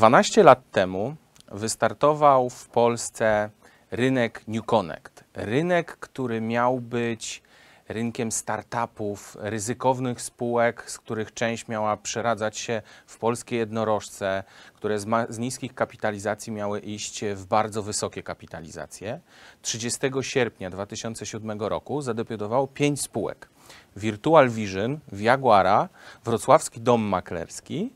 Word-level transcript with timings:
12 0.00 0.42
lat 0.42 0.70
temu 0.70 1.14
wystartował 1.52 2.50
w 2.50 2.68
Polsce 2.68 3.50
rynek 3.90 4.42
New 4.48 4.66
Connect. 4.66 5.24
Rynek, 5.34 5.96
który 5.96 6.40
miał 6.40 6.80
być 6.80 7.42
rynkiem 7.88 8.32
startupów, 8.32 9.36
ryzykownych 9.40 10.22
spółek, 10.22 10.90
z 10.90 10.98
których 10.98 11.34
część 11.34 11.68
miała 11.68 11.96
przeradzać 11.96 12.58
się 12.58 12.82
w 13.06 13.18
polskie 13.18 13.56
jednorożce, 13.56 14.44
które 14.74 14.98
z, 14.98 15.06
z 15.28 15.38
niskich 15.38 15.74
kapitalizacji 15.74 16.52
miały 16.52 16.80
iść 16.80 17.24
w 17.34 17.46
bardzo 17.46 17.82
wysokie 17.82 18.22
kapitalizacje. 18.22 19.20
30 19.62 20.00
sierpnia 20.20 20.70
2007 20.70 21.60
roku 21.60 22.02
zadebiutowało 22.02 22.66
pięć 22.66 23.02
spółek. 23.02 23.48
Virtual 23.96 24.50
Vision, 24.50 24.98
Jaguara, 25.12 25.88
Wrocławski 26.24 26.80
Dom 26.80 27.02
Maklerski. 27.02 27.92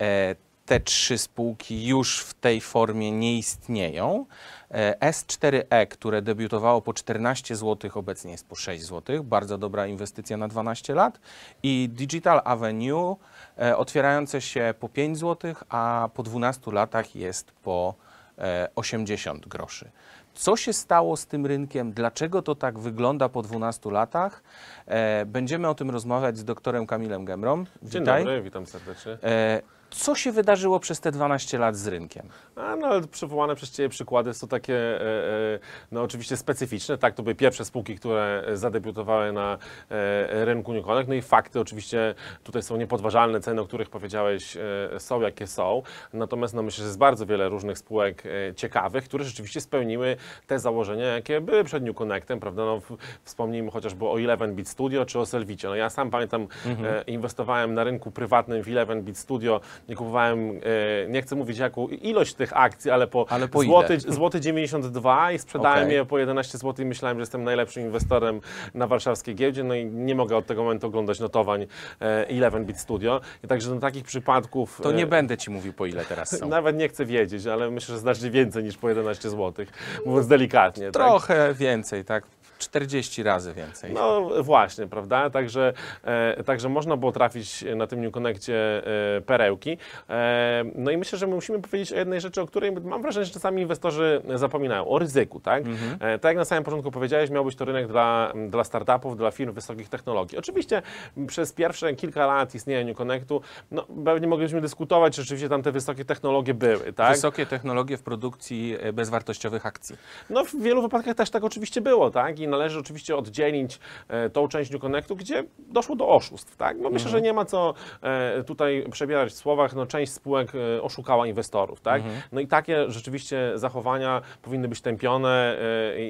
E, 0.00 0.45
te 0.66 0.80
trzy 0.80 1.18
spółki 1.18 1.86
już 1.86 2.20
w 2.20 2.34
tej 2.34 2.60
formie 2.60 3.12
nie 3.12 3.38
istnieją. 3.38 4.26
E, 4.70 5.10
S4E, 5.10 5.86
które 5.88 6.22
debiutowało 6.22 6.82
po 6.82 6.94
14 6.94 7.56
zł, 7.56 7.90
obecnie 7.94 8.32
jest 8.32 8.46
po 8.46 8.54
6 8.54 8.84
zł. 8.84 9.24
Bardzo 9.24 9.58
dobra 9.58 9.86
inwestycja 9.86 10.36
na 10.36 10.48
12 10.48 10.94
lat. 10.94 11.20
I 11.62 11.88
Digital 11.92 12.40
Avenue, 12.44 13.16
e, 13.58 13.76
otwierające 13.76 14.40
się 14.40 14.74
po 14.80 14.88
5 14.88 15.18
zł, 15.18 15.54
a 15.68 16.08
po 16.14 16.22
12 16.22 16.72
latach 16.72 17.16
jest 17.16 17.52
po 17.52 17.94
e, 18.38 18.68
80 18.74 19.48
groszy. 19.48 19.90
Co 20.34 20.56
się 20.56 20.72
stało 20.72 21.16
z 21.16 21.26
tym 21.26 21.46
rynkiem? 21.46 21.92
Dlaczego 21.92 22.42
to 22.42 22.54
tak 22.54 22.78
wygląda 22.78 23.28
po 23.28 23.42
12 23.42 23.90
latach? 23.90 24.42
E, 24.86 25.26
będziemy 25.26 25.68
o 25.68 25.74
tym 25.74 25.90
rozmawiać 25.90 26.38
z 26.38 26.44
doktorem 26.44 26.86
Kamilem 26.86 27.24
Gemrą. 27.24 27.64
Dzień 27.82 28.02
Witaj. 28.02 28.24
dobry, 28.24 28.42
witam 28.42 28.66
serdecznie. 28.66 29.18
E, 29.22 29.62
co 29.90 30.14
się 30.14 30.32
wydarzyło 30.32 30.80
przez 30.80 31.00
te 31.00 31.12
12 31.12 31.58
lat 31.58 31.76
z 31.76 31.86
rynkiem? 31.86 32.28
A, 32.56 32.76
no, 32.76 32.88
przywołane 33.10 33.54
przez 33.54 33.70
Ciebie 33.70 33.88
przykłady 33.88 34.34
są 34.34 34.48
takie, 34.48 34.74
e, 34.74 35.00
e, 35.00 35.58
no 35.92 36.02
oczywiście 36.02 36.36
specyficzne, 36.36 36.98
tak, 36.98 37.14
to 37.14 37.22
były 37.22 37.34
pierwsze 37.34 37.64
spółki, 37.64 37.96
które 37.96 38.44
zadebiutowały 38.54 39.32
na 39.32 39.58
e, 39.90 40.44
rynku 40.44 40.72
New 40.72 40.84
Connect, 40.84 41.08
no 41.08 41.14
i 41.14 41.22
fakty 41.22 41.60
oczywiście 41.60 42.14
tutaj 42.44 42.62
są 42.62 42.76
niepodważalne, 42.76 43.40
ceny, 43.40 43.60
o 43.60 43.66
których 43.66 43.90
powiedziałeś 43.90 44.56
są 44.98 45.20
jakie 45.20 45.46
są, 45.46 45.82
natomiast 46.12 46.54
no 46.54 46.62
myślę, 46.62 46.82
że 46.82 46.86
jest 46.88 46.98
bardzo 46.98 47.26
wiele 47.26 47.48
różnych 47.48 47.78
spółek 47.78 48.22
ciekawych, 48.56 49.04
które 49.04 49.24
rzeczywiście 49.24 49.60
spełniły 49.60 50.16
te 50.46 50.58
założenia, 50.58 51.04
jakie 51.06 51.40
były 51.40 51.64
przed 51.64 51.84
New 51.84 51.96
Connectem, 51.96 52.40
prawda, 52.40 52.64
no 52.64 52.80
wspomnijmy 53.24 53.70
chociażby 53.70 54.08
o 54.08 54.18
11 54.18 54.48
Bit 54.48 54.68
Studio 54.68 55.04
czy 55.04 55.18
o 55.18 55.26
Selvicie, 55.26 55.68
no 55.68 55.74
ja 55.74 55.90
sam 55.90 56.10
pamiętam, 56.10 56.46
e, 56.66 57.02
inwestowałem 57.06 57.74
na 57.74 57.84
rynku 57.84 58.10
prywatnym 58.10 58.62
w 58.62 58.68
11 58.68 59.02
Bit 59.02 59.18
Studio, 59.18 59.60
nie 59.88 59.94
kupowałem, 59.96 60.50
e, 60.50 61.08
nie 61.08 61.22
chcę 61.22 61.36
mówić 61.36 61.58
jaką 61.58 61.88
ilość 61.88 62.34
tych 62.34 62.56
akcji, 62.56 62.90
ale 62.90 63.06
po, 63.06 63.26
Ale 63.28 63.48
po 63.48 63.62
ile? 63.62 63.70
złoty, 63.70 64.00
złoty 64.00 64.40
92 64.40 65.32
i 65.32 65.38
sprzedałem 65.38 65.84
Okej. 65.84 65.94
je 65.94 66.04
po 66.04 66.18
11 66.18 66.58
zł 66.58 66.84
i 66.84 66.88
myślałem, 66.88 67.16
że 67.16 67.22
jestem 67.22 67.44
najlepszym 67.44 67.82
inwestorem 67.82 68.40
na 68.74 68.86
warszawskiej 68.86 69.34
giełdzie, 69.34 69.64
no 69.64 69.74
i 69.74 69.86
nie 69.86 70.14
mogę 70.14 70.36
od 70.36 70.46
tego 70.46 70.62
momentu 70.62 70.86
oglądać 70.86 71.20
notowań 71.20 71.66
e, 72.00 72.26
11 72.32 72.60
Bit 72.66 72.78
Studio. 72.80 73.20
I 73.44 73.48
także 73.48 73.70
do 73.70 73.80
takich 73.80 74.04
przypadków... 74.04 74.80
To 74.82 74.92
nie 74.92 75.02
e, 75.02 75.06
będę 75.06 75.36
ci 75.38 75.50
mówił, 75.50 75.72
po 75.72 75.86
ile 75.86 76.04
teraz 76.04 76.38
są. 76.38 76.48
Nawet 76.56 76.76
nie 76.76 76.88
chcę 76.88 77.04
wiedzieć, 77.04 77.46
ale 77.46 77.70
myślę, 77.70 77.94
że 77.94 77.98
znacznie 77.98 78.30
więcej 78.30 78.64
niż 78.64 78.76
po 78.76 78.88
11 78.88 79.30
zł, 79.30 79.66
mówiąc 80.06 80.26
delikatnie. 80.26 80.84
tak? 80.84 80.92
Trochę 80.92 81.54
więcej, 81.54 82.04
tak? 82.04 82.24
40 82.58 83.22
razy 83.22 83.54
więcej. 83.54 83.92
No 83.92 84.30
właśnie, 84.42 84.86
prawda? 84.86 85.30
Także, 85.30 85.72
e, 86.04 86.42
także 86.44 86.68
można 86.68 86.96
było 86.96 87.12
trafić 87.12 87.64
na 87.76 87.86
tym 87.86 88.00
New 88.00 88.12
Connectie 88.12 88.82
e, 89.16 89.20
perełki. 89.20 89.78
E, 90.10 90.64
no 90.74 90.90
i 90.90 90.96
myślę, 90.96 91.18
że 91.18 91.26
my 91.26 91.34
musimy 91.34 91.62
powiedzieć 91.62 91.92
o 91.92 91.96
jednej 91.96 92.20
rzeczy, 92.20 92.40
o 92.40 92.46
której 92.46 92.72
mam 92.72 93.02
wrażenie, 93.02 93.26
że 93.26 93.32
czasami 93.32 93.62
inwestorzy 93.62 94.22
zapominają, 94.34 94.88
o 94.88 94.98
ryzyku, 94.98 95.40
tak? 95.40 95.64
E, 96.00 96.18
tak 96.18 96.30
jak 96.30 96.36
na 96.36 96.44
samym 96.44 96.64
początku 96.64 96.90
powiedziałeś, 96.90 97.30
miał 97.30 97.44
być 97.44 97.56
to 97.56 97.64
rynek 97.64 97.86
dla, 97.86 98.32
dla 98.48 98.64
startupów, 98.64 99.16
dla 99.16 99.30
firm 99.30 99.54
wysokich 99.54 99.88
technologii. 99.88 100.38
Oczywiście 100.38 100.82
przez 101.26 101.52
pierwsze 101.52 101.94
kilka 101.94 102.26
lat 102.26 102.54
istnienia 102.54 102.84
New 102.84 102.96
Connectu, 102.96 103.40
no 103.70 103.86
pewnie 104.04 104.26
mogliśmy 104.26 104.60
dyskutować, 104.60 105.16
czy 105.16 105.22
rzeczywiście 105.22 105.48
tam 105.48 105.62
te 105.62 105.72
wysokie 105.72 106.04
technologie 106.04 106.54
były, 106.54 106.92
tak? 106.92 107.14
Wysokie 107.14 107.46
technologie 107.46 107.96
w 107.96 108.02
produkcji 108.02 108.76
e, 108.80 108.92
bezwartościowych 108.92 109.66
akcji. 109.66 109.96
No 110.30 110.44
w 110.44 110.56
wielu 110.62 110.82
wypadkach 110.82 111.14
też 111.14 111.30
tak 111.30 111.44
oczywiście 111.44 111.80
było, 111.80 112.10
tak? 112.10 112.38
I 112.38 112.45
należy 112.46 112.78
oczywiście 112.78 113.16
oddzielić 113.16 113.78
e, 114.08 114.30
tą 114.30 114.48
część 114.48 114.70
New 114.70 114.80
Connectu, 114.80 115.16
gdzie 115.16 115.44
doszło 115.58 115.96
do 115.96 116.08
oszustw, 116.08 116.56
tak? 116.56 116.76
No 116.80 116.90
myślę, 116.90 117.10
że 117.10 117.20
nie 117.20 117.32
ma 117.32 117.44
co 117.44 117.74
e, 118.02 118.44
tutaj 118.44 118.86
przebierać 118.90 119.32
w 119.32 119.36
słowach, 119.36 119.74
no 119.74 119.86
część 119.86 120.12
spółek 120.12 120.52
e, 120.54 120.82
oszukała 120.82 121.26
inwestorów, 121.26 121.80
tak? 121.80 122.02
No 122.32 122.40
i 122.40 122.46
takie 122.46 122.90
rzeczywiście 122.90 123.52
zachowania 123.54 124.22
powinny 124.42 124.68
być 124.68 124.80
tępione 124.80 125.56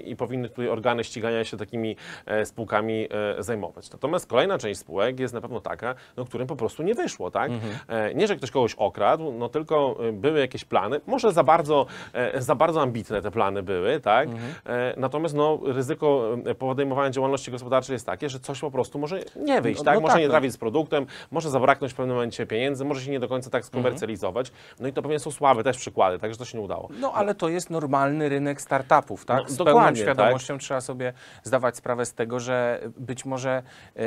i, 0.04 0.16
powinny 0.16 0.48
tutaj 0.48 0.69
organy 0.69 1.04
ścigania 1.04 1.44
się 1.44 1.56
takimi 1.56 1.97
spółkami 2.44 3.08
zajmować. 3.38 3.91
Natomiast 3.91 4.26
kolejna 4.26 4.58
część 4.58 4.80
spółek 4.80 5.20
jest 5.20 5.34
na 5.34 5.41
pewno 5.41 5.60
taka, 5.60 5.94
no 6.16 6.24
którym 6.24 6.47
po 6.47 6.56
prostu 6.56 6.82
nie 6.82 6.94
wyszło, 6.94 7.30
tak? 7.30 7.50
E, 7.88 8.14
nie, 8.14 8.26
że 8.26 8.36
ktoś 8.36 8.50
kogoś 8.50 8.74
okradł, 8.74 9.32
no 9.32 9.48
tylko 9.48 9.97
były 10.12 10.41
jakieś 10.41 10.64
plany, 10.64 11.00
może 11.06 11.32
za 11.32 11.44
bardzo, 11.44 11.86
za 12.34 12.54
bardzo 12.54 12.82
ambitne 12.82 13.22
te 13.22 13.30
plany 13.30 13.62
były, 13.62 14.00
tak? 14.00 14.28
E, 14.66 14.94
natomiast 14.97 15.34
no, 15.34 15.60
ryzyko 15.64 16.25
podejmowania 16.59 17.10
działalności 17.10 17.50
gospodarczej 17.50 17.92
jest 17.92 18.06
takie, 18.06 18.28
że 18.28 18.41
coś 18.41 18.60
po 18.60 18.70
prostu 18.70 18.98
może 18.98 19.20
nie 19.37 19.60
wyjść, 19.60 19.78
No- 19.81 19.84
tak? 19.84 19.94
no 19.94 20.00
może 20.00 20.12
tak, 20.12 20.20
nie 20.20 20.26
no. 20.26 20.32
trafić 20.32 20.53
z 20.53 20.56
produktem, 20.56 21.06
może 21.31 21.50
zabraknąć 21.50 21.92
w 21.92 21.97
pewnym 21.97 22.16
momencie 22.16 22.47
pieniędzy, 22.47 22.84
może 22.84 23.00
się 23.00 23.10
nie 23.10 23.20
do 23.20 23.28
końca 23.28 23.50
tak 23.50 23.64
skomercjalizować. 23.64 24.53
No 24.81 24.88
i 24.88 24.92
to 24.92 25.03
pewnie 25.03 25.19
są 25.19 25.31
słabe 25.31 25.65
też 25.65 25.76
przykłady, 25.76 26.19
także 26.19 26.38
to 26.38 26.44
się 26.44 26.59
nie 26.59 26.65
udało. 26.65 26.88
No 27.00 27.12
ale 27.12 27.34
to 27.34 27.48
jest 27.48 27.70
normalny 27.70 28.28
rynek 28.28 28.60
startupów, 28.60 29.25
tak? 29.25 29.42
No, 29.42 29.48
z 29.48 29.56
pełną 29.65 29.94
świadomością 29.94 30.59
trzeba 30.59 30.81
sobie 30.81 31.12
zdawać 31.42 31.76
sprawę 31.76 32.06
z 32.06 32.15
tego, 32.15 32.41
że 32.41 32.81
być 32.98 33.25
może 33.25 33.62
e, 33.97 34.03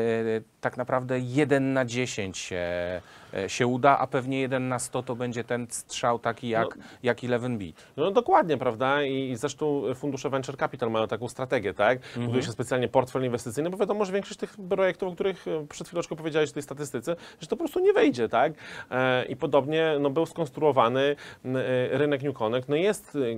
tak 0.61 0.77
naprawdę 0.77 1.19
1 1.19 1.73
na 1.73 1.85
10 1.85 2.37
się, 2.37 2.55
e, 2.55 3.01
się 3.47 3.67
uda, 3.67 3.97
a 3.97 4.07
pewnie 4.07 4.39
1 4.39 4.67
na 4.67 4.79
100 4.79 5.03
to 5.03 5.15
będzie 5.15 5.43
ten 5.43 5.67
strzał 5.69 6.19
taki 6.19 6.49
jak, 6.49 6.77
jak 7.03 7.23
11 7.23 7.49
bit. 7.57 7.85
No 7.97 8.11
dokładnie, 8.11 8.57
prawda? 8.57 9.03
I 9.03 9.35
zresztą 9.35 9.83
fundusze 9.95 10.29
Venture 10.29 10.57
Capital 10.57 10.91
mają 10.91 11.07
taką 11.07 11.27
strategię, 11.27 11.73
tak? 11.73 11.97
Mhm. 11.97 12.25
Buduje 12.25 12.43
się 12.43 12.51
specjalnie 12.51 12.87
portfel 12.87 13.25
inwestycyjny, 13.25 13.69
bo 13.69 13.77
wiadomo, 13.77 14.05
że 14.05 14.13
większość 14.13 14.39
tych 14.39 14.55
projektów, 14.69 15.09
o 15.09 15.11
których 15.11 15.47
e, 15.47 15.67
przed 15.67 15.87
chwileczką 15.87 16.15
powiedziałeś 16.15 16.49
w 16.49 16.53
tej 16.53 16.63
statystyce, 16.63 17.15
że 17.41 17.47
to 17.47 17.55
po 17.55 17.63
prostu 17.63 17.79
nie 17.79 17.93
wejdzie, 17.93 18.29
tak? 18.29 18.53
E, 18.91 19.25
I 19.25 19.35
podobnie 19.35 19.95
no, 19.99 20.09
był 20.09 20.25
skonstruowany 20.25 21.01
e, 21.45 21.97
rynek 21.97 22.23
New 22.23 22.33
Connect. 22.33 22.69
No 22.69 22.75
jest 22.75 23.15
e, 23.15 23.19
e, 23.19 23.35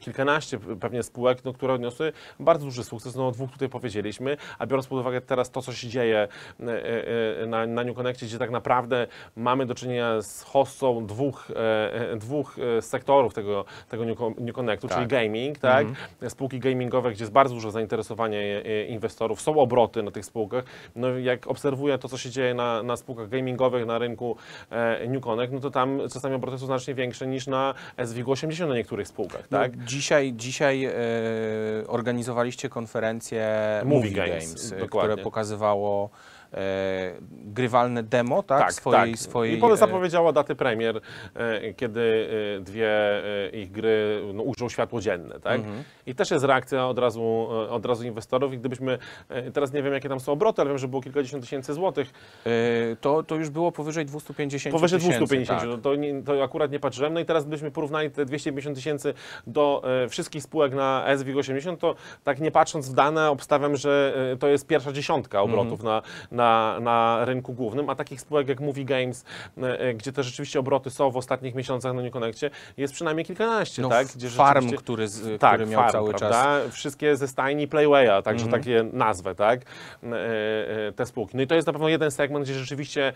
kilkanaście 0.00 0.58
pewnie 0.80 1.02
spółek, 1.02 1.44
no, 1.44 1.52
które 1.52 1.74
odniosły 1.74 2.12
bardzo 2.40 2.64
duży 2.64 2.84
sukces, 2.84 3.16
no 3.16 3.28
o 3.28 3.30
dwóch 3.30 3.52
tutaj 3.52 3.68
powiedzieliśmy, 3.68 4.36
a 4.58 4.66
biorąc 4.66 4.86
pod 4.86 5.00
uwagę 5.00 5.20
teraz 5.20 5.50
to, 5.50 5.62
co 5.62 5.72
się 5.72 5.88
dzieje 5.88 6.28
e, 6.60 7.42
e, 7.42 7.46
na, 7.46 7.66
na 7.66 7.84
New 7.84 7.96
Connectie, 7.96 8.26
gdzie 8.26 8.38
tak 8.38 8.50
naprawdę 8.50 9.06
mamy 9.36 9.66
do 9.66 9.74
czynienia 9.74 10.22
z 10.22 10.42
hossą 10.42 11.06
dwóch, 11.06 11.50
e, 11.50 12.10
e, 12.12 12.16
dwóch 12.16 12.56
e, 12.78 12.82
sektorów 12.82 13.34
tego, 13.34 13.64
tego 13.88 14.04
New, 14.04 14.18
Con- 14.18 14.34
New 14.38 14.54
Connectu, 14.54 14.88
Tak. 14.88 14.96
czyli 14.96 15.08
gaming, 15.08 15.58
tak? 15.58 15.86
Spółki 16.28 16.58
gamingowe, 16.58 17.12
gdzie 17.12 17.24
jest 17.24 17.32
bardzo 17.32 17.54
duże 17.54 17.70
zainteresowanie 17.70 18.62
e, 18.64 18.84
inwestorów, 18.84 19.40
są 19.40 19.58
obroty 19.58 20.02
na 20.02 20.10
tych 20.10 20.24
spółkach. 20.24 20.64
No 20.96 21.08
jak 21.18 21.46
obserwuję 21.46 21.98
to, 21.98 22.08
co 22.08 22.18
się 22.18 22.30
dzieje 22.30 22.54
na, 22.54 22.82
na 22.82 22.96
spółkach 22.96 23.28
gamingowych 23.28 23.86
na 23.86 23.98
rynku 23.98 24.36
e, 24.70 25.08
New 25.08 25.22
Connect, 25.22 25.52
no 25.52 25.60
to 25.60 25.70
tam 25.70 26.00
czasami 26.12 26.34
obroty 26.34 26.58
są 26.58 26.66
znacznie 26.66 26.94
większe 26.94 27.26
niż 27.26 27.46
na 27.46 27.74
SWIG 28.04 28.28
80 28.28 28.68
na 28.68 28.76
niektórych 28.76 29.08
spółkach, 29.08 29.48
tak? 29.48 29.76
No, 29.76 29.84
dzisiaj 29.86 30.32
dzisiaj 30.32 30.84
e, 30.84 30.92
organizowaliście 31.86 32.68
konferencję 32.68 33.44
Movie 33.84 34.04
Movie 34.04 34.10
Games, 34.10 34.70
Games, 34.70 34.88
które 34.88 35.16
pokazywało 35.16 36.10
grywalne 37.30 38.02
demo, 38.02 38.42
tak? 38.42 38.72
swojej, 38.72 39.16
swojej, 39.16 39.58
I 39.58 39.60
Pole 39.60 39.74
e, 39.74 39.76
zapowiedziała 39.76 40.32
daty 40.32 40.54
premier, 40.54 41.00
e, 41.34 41.74
kiedy 41.74 42.28
e, 42.56 42.60
dwie 42.60 42.90
e, 43.44 43.48
ich 43.48 43.72
gry 43.72 44.22
no, 44.34 44.42
ujrzą 44.42 44.68
światło 44.68 45.00
dzienne, 45.00 45.40
tak? 45.40 45.60
Mhm. 45.60 45.82
I 46.06 46.14
też 46.14 46.30
jest 46.30 46.44
reakcja 46.44 46.86
od 46.86 46.98
razu, 46.98 47.48
e, 47.50 47.70
od 47.70 47.86
razu 47.86 48.06
inwestorów 48.06 48.52
i 48.52 48.58
gdybyśmy, 48.58 48.98
e, 49.28 49.50
teraz 49.50 49.72
nie 49.72 49.82
wiem 49.82 49.92
jakie 49.92 50.08
tam 50.08 50.20
są 50.20 50.32
obroty, 50.32 50.62
ale 50.62 50.70
wiem, 50.70 50.78
że 50.78 50.88
było 50.88 51.02
kilkadziesiąt 51.02 51.44
tysięcy 51.44 51.74
złotych, 51.74 52.12
e, 52.46 52.50
to, 52.96 53.22
to 53.22 53.36
już 53.36 53.50
było 53.50 53.72
powyżej 53.72 54.04
250 54.04 54.72
powyżej 54.72 54.98
tysięcy, 54.98 55.18
250, 55.18 55.60
tak. 55.60 55.68
no 55.68 55.78
to, 55.78 55.94
nie, 55.94 56.22
to 56.22 56.42
akurat 56.42 56.70
nie 56.70 56.80
patrzyłem, 56.80 57.14
no 57.14 57.20
i 57.20 57.24
teraz 57.24 57.44
gdybyśmy 57.44 57.70
porównali 57.70 58.10
te 58.10 58.24
250 58.24 58.76
tysięcy 58.76 59.14
do 59.46 59.82
e, 60.04 60.08
wszystkich 60.08 60.42
spółek 60.42 60.74
na 60.74 61.04
SWIG 61.18 61.36
80, 61.36 61.80
to 61.80 61.94
tak 62.24 62.40
nie 62.40 62.50
patrząc 62.50 62.88
w 62.88 62.94
dane 62.94 63.30
obstawiam, 63.30 63.76
że 63.76 64.14
e, 64.32 64.36
to 64.36 64.48
jest 64.48 64.66
pierwsza 64.66 64.92
dziesiątka 64.92 65.42
obrotów 65.42 65.82
na, 65.82 66.02
na 66.30 66.43
na, 66.44 66.80
na 66.80 67.24
rynku 67.24 67.52
głównym, 67.52 67.90
a 67.90 67.94
takich 67.94 68.20
spółek 68.20 68.48
jak 68.48 68.60
Movie 68.60 68.84
Games, 68.84 69.24
e, 69.62 69.80
e, 69.80 69.94
gdzie 69.94 70.12
te 70.12 70.22
rzeczywiście 70.22 70.60
obroty 70.60 70.90
są 70.90 71.10
w 71.10 71.16
ostatnich 71.16 71.54
miesiącach 71.54 71.94
na 71.94 72.02
New 72.02 72.12
Connectie, 72.12 72.50
jest 72.76 72.94
przynajmniej 72.94 73.24
kilkanaście, 73.24 73.82
No, 73.82 73.88
tak? 73.88 74.06
Gdzie 74.06 74.28
farm, 74.30 74.70
który, 74.70 75.08
z, 75.08 75.40
tak, 75.40 75.54
który 75.54 75.70
miał 75.70 75.80
farm, 75.80 75.92
cały 75.92 76.10
czas. 76.14 76.20
prawda? 76.20 76.70
Wszystkie 76.70 77.16
ze 77.16 77.28
stajni 77.28 77.68
Playwaya, 77.68 78.22
także 78.22 78.44
Mhm. 78.44 78.62
takie 78.62 78.84
nazwę, 78.92 79.34
tak? 79.34 79.60
E, 80.02 80.92
te 80.92 81.06
spółki. 81.06 81.36
No 81.36 81.42
i 81.42 81.46
to 81.46 81.54
jest 81.54 81.66
na 81.66 81.72
pewno 81.72 81.88
jeden 81.88 82.10
segment, 82.10 82.44
gdzie 82.44 82.54
rzeczywiście 82.54 83.12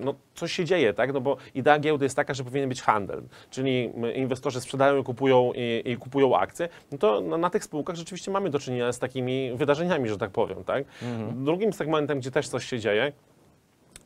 no, 0.00 0.14
coś 0.34 0.52
się 0.52 0.64
dzieje, 0.64 0.94
tak? 0.94 1.12
No 1.12 1.20
bo 1.20 1.36
idea 1.54 1.78
giełdy 1.78 2.04
jest 2.04 2.16
taka, 2.16 2.34
że 2.34 2.44
powinien 2.44 2.68
być 2.68 2.82
handel, 2.82 3.22
czyli 3.50 3.92
inwestorzy 4.14 4.60
sprzedają 4.60 4.96
i 5.00 5.04
kupują, 5.04 5.52
i, 5.54 5.82
i 5.84 5.96
kupują 5.96 6.36
akcje, 6.38 6.68
no 6.92 6.98
to 6.98 7.20
na, 7.20 7.36
na 7.38 7.50
tych 7.50 7.64
spółkach 7.64 7.96
rzeczywiście 7.96 8.30
mamy 8.30 8.50
do 8.50 8.58
czynienia 8.58 8.92
z 8.92 8.98
takimi 8.98 9.52
wydarzeniami, 9.54 10.08
że 10.08 10.18
tak 10.18 10.30
powiem, 10.30 10.64
tak? 10.64 10.84
Mhm. 11.02 11.44
Drugim 11.44 11.72
segmentem, 11.72 12.18
gdzie 12.20 12.30
też 12.36 12.48
coś 12.48 12.64
się 12.64 12.78
dzieje, 12.78 13.12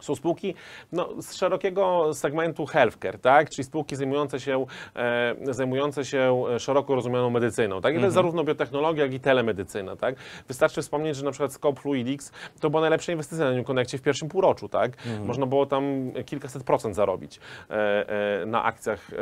są 0.01 0.15
spółki 0.15 0.55
no, 0.93 1.23
z 1.23 1.35
szerokiego 1.35 2.15
segmentu 2.15 2.67
healthcare, 2.67 3.19
tak? 3.19 3.51
czyli 3.51 3.65
spółki 3.65 3.97
zajmujące 3.97 4.41
się, 4.41 4.67
e, 4.97 5.35
zajmujące 5.55 6.05
się 6.05 6.45
e, 6.55 6.59
szeroko 6.59 6.95
rozumianą 6.95 7.31
medycyną. 7.31 7.81
Tak? 7.81 7.95
I 7.95 7.99
to 7.99 8.05
jest 8.05 8.15
zarówno 8.15 8.45
biotechnologia, 8.45 9.05
jak 9.05 9.15
i 9.15 9.21
telemedycyna. 9.21 9.97
Tak? 9.97 10.15
Wystarczy 10.49 10.83
wspomnieć, 10.83 11.17
że 11.17 11.25
na 11.25 11.31
przykład 11.31 11.53
Scope 11.53 11.81
Fluidics 11.81 12.33
to 12.61 12.71
była 12.71 12.81
najlepsza 12.81 13.13
inwestycja 13.13 13.45
na 13.45 13.53
New 13.53 13.67
Connectie 13.67 13.99
w 13.99 14.03
pierwszym 14.03 14.29
półroczu. 14.29 14.69
Tak? 14.69 14.93
Można 15.25 15.47
było 15.47 15.67
tam 15.67 16.13
kilkaset 16.27 16.65
procent 16.65 16.97
zarobić 16.97 17.41
e, 17.71 17.75
e, 18.43 18.47
na 18.47 18.65
akcjach 18.65 19.11
e, 19.13 19.17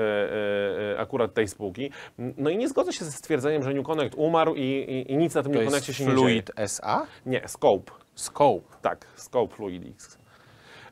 e, 0.95 0.99
akurat 1.01 1.35
tej 1.35 1.49
spółki. 1.49 1.91
No 2.19 2.51
i 2.51 2.57
nie 2.57 2.69
zgodzę 2.69 2.93
się 2.93 3.05
ze 3.05 3.13
stwierdzeniem, 3.13 3.63
że 3.63 3.75
New 3.75 3.87
Connect 3.87 4.15
umarł 4.17 4.55
i, 4.55 4.61
i, 4.63 5.13
i 5.13 5.17
nic 5.17 5.35
na 5.35 5.43
tym 5.43 5.53
To 5.53 5.59
New 5.59 5.65
jest 5.65 5.73
Connectie 5.73 5.95
się 5.95 6.05
nie 6.05 6.11
dzieje. 6.11 6.21
Fluid 6.21 6.51
SA? 6.57 7.07
Nie, 7.27 7.49
Scope. 7.49 8.08
Scope. 8.19 8.77
Tak, 8.83 9.07
Scope 9.17 9.55
Fluidics. 9.55 10.19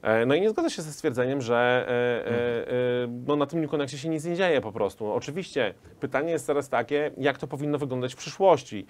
E, 0.02 0.26
No 0.26 0.34
i 0.34 0.40
nie 0.40 0.50
zgodzę 0.50 0.70
się 0.70 0.82
ze 0.82 0.92
stwierdzeniem, 0.92 1.40
że 1.40 1.86
e, 1.88 2.32
e, 2.32 3.08
no 3.26 3.36
na 3.36 3.46
tym 3.46 3.60
New 3.60 3.90
się 3.90 4.08
nic 4.08 4.24
nie 4.24 4.36
dzieje 4.36 4.60
po 4.60 4.72
prostu. 4.72 5.12
Oczywiście 5.12 5.74
pytanie 6.00 6.32
jest 6.32 6.46
teraz 6.46 6.68
takie, 6.68 7.10
jak 7.18 7.38
to 7.38 7.46
powinno 7.46 7.78
wyglądać 7.78 8.14
w 8.14 8.16
przyszłości 8.16 8.86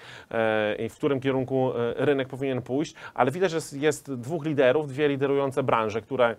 i 0.78 0.88
w 0.88 0.94
którym 0.94 1.20
kierunku 1.20 1.72
rynek 1.96 2.28
powinien 2.28 2.62
pójść, 2.62 2.94
ale 3.14 3.30
widać, 3.30 3.50
że 3.50 3.58
jest 3.72 4.14
dwóch 4.14 4.44
liderów, 4.44 4.88
dwie 4.88 5.08
liderujące 5.08 5.62
branże, 5.62 6.02
które 6.02 6.36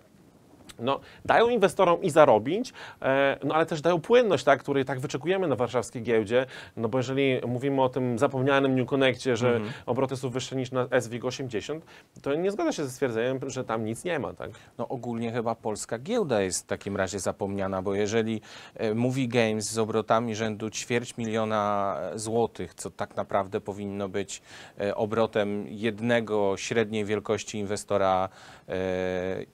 no, 0.78 1.00
dają 1.24 1.48
inwestorom 1.48 2.02
i 2.02 2.10
zarobić, 2.10 2.72
e, 3.02 3.38
no 3.44 3.54
ale 3.54 3.66
też 3.66 3.80
dają 3.80 4.00
płynność, 4.00 4.44
tak, 4.44 4.60
której 4.60 4.84
tak 4.84 5.00
wyczekujemy 5.00 5.48
na 5.48 5.56
warszawskiej 5.56 6.02
giełdzie, 6.02 6.46
no 6.76 6.88
bo 6.88 6.98
jeżeli 6.98 7.40
mówimy 7.46 7.82
o 7.82 7.88
tym 7.88 8.18
zapomnianym 8.18 8.74
New 8.74 8.88
Connectie, 8.88 9.36
że 9.36 9.60
obroty 9.86 10.16
są 10.16 10.30
wyższe 10.30 10.56
niż 10.56 10.72
na 10.72 10.88
SWIG 11.00 11.24
80, 11.24 11.84
to 12.22 12.34
nie 12.34 12.50
zgadza 12.50 12.72
się 12.72 12.84
ze 12.84 12.90
stwierdzeniem, 12.90 13.50
że 13.50 13.64
tam 13.64 13.84
nic 13.84 14.04
nie 14.04 14.18
ma, 14.18 14.32
tak? 14.32 14.50
No 14.78 14.88
ogólnie 14.88 15.32
chyba 15.32 15.54
polska 15.54 15.98
giełda 15.98 16.42
jest 16.42 16.64
w 16.64 16.66
takim 16.66 16.96
razie 16.96 17.20
zapomniana, 17.20 17.82
bo 17.82 17.94
jeżeli 17.94 18.40
Movie 18.94 19.28
Games 19.28 19.70
z 19.70 19.78
obrotami 19.78 20.34
rzędu 20.34 20.70
ćwierć 20.70 21.16
miliona 21.16 21.96
złotych, 22.14 22.74
co 22.74 22.90
tak 22.90 23.16
naprawdę 23.16 23.60
powinno 23.60 24.08
być 24.08 24.42
e, 24.80 24.94
obrotem 24.96 25.66
jednego 25.68 26.56
średniej 26.56 27.04
wielkości 27.04 27.58
inwestora 27.58 28.28
e, 28.68 28.74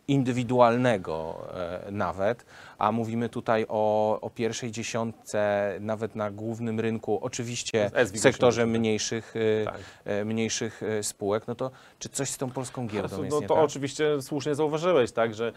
indywidualnego 0.09 1.14
e, 1.55 1.91
nawet, 1.91 2.45
a 2.79 2.93
mówimy 2.93 3.29
tutaj 3.29 3.67
o, 3.69 4.21
o 4.21 4.31
pierwszej 4.31 4.73
dziesiątce 4.73 5.73
nawet 5.81 6.17
na 6.17 6.31
głównym 6.31 6.81
rynku, 6.81 7.19
oczywiście 7.23 7.91
w 8.13 8.19
sektorze 8.19 8.63
80, 8.63 8.73
tak. 8.73 8.81
mniejszych, 8.81 9.35
e, 9.37 9.65
Tak. 9.65 9.81
e, 10.05 10.25
mniejszych 10.25 10.83
spółek, 11.03 11.49
no 11.49 11.55
to 11.55 11.71
czy 11.99 12.09
coś 12.09 12.31
z 12.31 12.39
tą 12.39 12.51
polską 12.51 12.87
giełdą 12.87 13.25
jest 13.25 13.37
No 13.37 13.41
to 13.49 13.55
tak? 13.55 13.65
oczywiście 13.65 14.23
słusznie 14.23 14.55
zauważyłeś, 14.55 15.13
tak, 15.13 15.35
że 15.35 15.53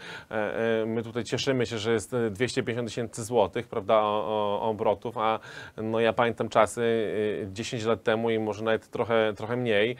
my 0.86 1.02
tutaj 1.02 1.24
cieszymy 1.24 1.66
się, 1.66 1.78
że 1.78 1.92
jest 1.92 2.14
e, 2.14 2.30
250 2.30 2.88
tysięcy 2.88 3.24
złotych, 3.24 3.68
prawda, 3.68 3.94
o, 3.94 4.60
o, 4.60 4.70
obrotów, 4.70 5.18
a 5.18 5.38
no 5.76 6.00
ja 6.00 6.12
pamiętam 6.12 6.48
czasy 6.48 6.82
e, 7.44 7.52
10 7.52 7.84
lat 7.84 8.02
temu 8.02 8.30
i 8.30 8.38
może 8.38 8.64
nawet 8.64 8.90
trochę, 8.90 9.32
trochę 9.36 9.56
mniej, 9.56 9.96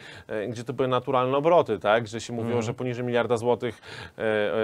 gdzie 0.49 0.63
to 0.63 0.73
były 0.73 0.87
naturalne 0.87 1.37
obroty, 1.37 1.79
tak, 1.79 2.07
że 2.07 2.21
się 2.21 2.33
mówiło, 2.33 2.61
że 2.61 2.73
poniżej 2.73 3.05
miliarda 3.05 3.37
złotych 3.37 3.81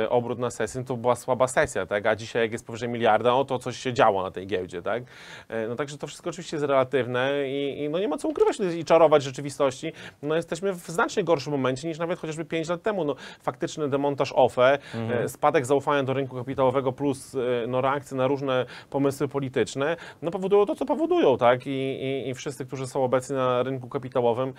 obrót 0.10 0.40
na 0.40 0.52
sesję 0.52 0.84
to 0.86 0.98
była 0.98 1.16
słaba 1.16 1.48
sesja, 1.48 1.86
tak, 1.86 2.06
a 2.06 2.16
dzisiaj 2.16 2.42
jak 2.42 2.52
jest 2.52 2.66
powyżej 2.66 2.90
miliarda, 2.90 3.34
o 3.34 3.46
to 3.46 3.60
coś 3.60 3.78
się 3.78 3.94
działo 3.94 4.24
na 4.24 4.32
tej 4.32 4.48
giełdzie, 4.48 4.82
tak. 4.82 5.04
E, 5.50 5.68
No 5.68 5.76
także 5.76 5.98
to 5.98 6.08
wszystko 6.08 6.30
oczywiście 6.30 6.58
jest 6.58 6.68
relatywne 6.68 7.50
i, 7.50 7.84
i 7.84 7.90
no 7.90 8.00
nie 8.00 8.08
ma 8.08 8.18
co 8.18 8.28
ukrywać 8.28 8.58
i 8.78 8.86
czarować 8.86 9.24
rzeczywistości. 9.24 9.92
No 10.22 10.36
jesteśmy 10.36 10.74
w 10.74 10.88
znacznie 10.88 11.24
gorszym 11.24 11.52
momencie 11.52 11.88
niż 11.88 12.00
nawet 12.00 12.20
chociażby 12.20 12.46
5 12.46 12.70
lat 12.70 12.82
temu. 12.82 13.06
No, 13.06 13.16
faktyczny 13.42 13.90
demontaż 13.90 14.34
OFE, 14.36 14.78
e, 15.12 15.30
spadek 15.30 15.66
zaufania 15.66 16.04
do 16.04 16.14
rynku 16.14 16.36
kapitałowego 16.36 16.92
plus 16.92 17.36
e, 17.36 17.68
no, 17.68 17.82
reakcje 17.82 18.18
na 18.18 18.28
różne 18.28 18.66
pomysły 18.90 19.28
polityczne, 19.28 19.98
no 20.22 20.32
powodują 20.32 20.66
to, 20.66 20.76
co 20.76 20.86
powodują, 20.86 21.38
tak? 21.38 21.68
I, 21.68 21.70
i, 21.70 22.30
i 22.30 22.34
wszyscy, 22.34 22.66
którzy 22.66 22.88
są 22.88 23.04
obecni 23.04 23.36
na 23.36 23.64
rynku 23.64 23.90
kapitałowym 23.90 24.54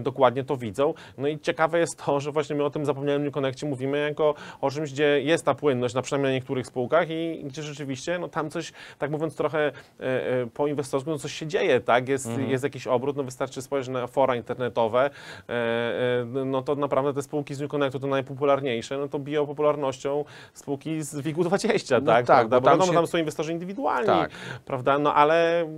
dokładnie 0.00 0.44
to 0.44 0.56
widzą. 0.56 0.94
No 1.18 1.28
i 1.28 1.38
ciekawe 1.38 1.78
jest 1.78 2.04
to, 2.04 2.20
że 2.20 2.32
właśnie 2.32 2.56
my 2.56 2.64
o 2.64 2.70
tym 2.70 2.84
zapomnianym 2.84 3.30
Connectie 3.30 3.66
mówimy 3.66 3.98
jako 3.98 4.34
o 4.60 4.70
czymś, 4.70 4.92
gdzie 4.92 5.22
jest 5.22 5.44
ta 5.44 5.54
płynność, 5.64 5.94
na 5.94 6.02
przynajmniej 6.02 6.32
na 6.32 6.34
niektórych 6.34 6.66
spółkach 6.66 7.10
i 7.10 7.40
gdzie 7.44 7.62
rzeczywiście 7.62 8.18
no, 8.18 8.28
tam 8.28 8.50
coś, 8.50 8.72
tak 8.98 9.10
mówiąc 9.10 9.36
trochę 9.36 9.58
e, 9.68 9.72
e, 10.00 10.46
po 10.46 10.66
inwestorsku, 10.66 11.10
no 11.10 11.18
coś 11.18 11.32
się 11.32 11.46
dzieje, 11.46 11.80
tak? 11.80 12.08
Jest, 12.08 12.28
jest 12.48 12.64
jakiś 12.64 12.86
obrót, 12.86 13.16
no 13.16 13.22
wystarczy 13.22 13.62
spojrzeć 13.62 13.92
na 13.92 14.06
fora 14.06 14.36
internetowe, 14.36 15.10
e, 15.48 16.24
no 16.44 16.62
to 16.62 16.74
naprawdę 16.74 17.14
te 17.14 17.22
spółki 17.22 17.54
z 17.54 17.60
New 17.60 17.70
Connectu, 17.70 17.98
te 17.98 18.06
najpopularniejsze, 18.06 18.98
no 18.98 19.08
to 19.08 19.18
biją 19.18 19.46
popularnością 19.46 20.24
spółki 20.54 21.02
z 21.02 21.14
WIG-20, 21.16 22.00
No 22.02 22.12
tak? 22.12 22.26
tak, 22.26 22.48
bo 22.48 22.60
tam 22.60 22.64
wiadomo, 22.64 22.86
się- 22.86 22.92
tam 22.92 23.06
są 23.06 23.18
inwestorzy 23.18 23.52
indywidualni, 23.52 24.06
Tak. 24.06 24.30
prawda? 24.64 24.98
No 24.98 25.14
ale 25.14 25.68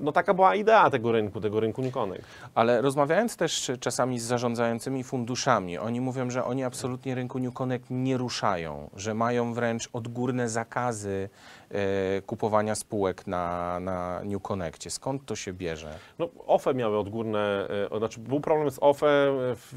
no 0.00 0.12
taka 0.12 0.34
była 0.34 0.54
idea 0.54 0.90
tego 0.90 1.12
rynku, 1.12 1.40
tego 1.40 1.60
rynku 1.60 1.82
New 1.82 1.92
Connect. 1.94 2.24
Ale 2.54 2.80
rozmawiając 2.82 3.36
też 3.36 3.70
czasami 3.80 4.18
z 4.18 4.22
zarządzającymi 4.24 5.04
funduszami, 5.04 5.78
oni 5.78 6.00
mówią, 6.00 6.30
że 6.30 6.44
oni 6.44 6.64
absolutnie 6.64 7.14
rynku 7.14 7.38
New 7.38 7.54
Connect 7.54 7.86
nie 7.90 8.16
ruszają, 8.16 8.90
że 8.96 9.14
mają 9.18 9.54
wręcz 9.54 9.88
odgórne 9.92 10.48
zakazy 10.48 11.28
kupowania 12.26 12.74
spółek 12.74 13.26
na, 13.26 13.80
na 13.80 14.20
New 14.24 14.42
Connectie. 14.42 14.90
Skąd 14.90 15.24
to 15.26 15.36
się 15.36 15.52
bierze? 15.52 15.94
No, 16.18 16.28
OFE 16.46 16.74
miały 16.74 16.98
odgórne, 16.98 17.68
e, 17.90 17.98
znaczy 17.98 18.20
był 18.20 18.40
problem 18.40 18.70
z 18.70 18.78
OFE, 18.80 19.06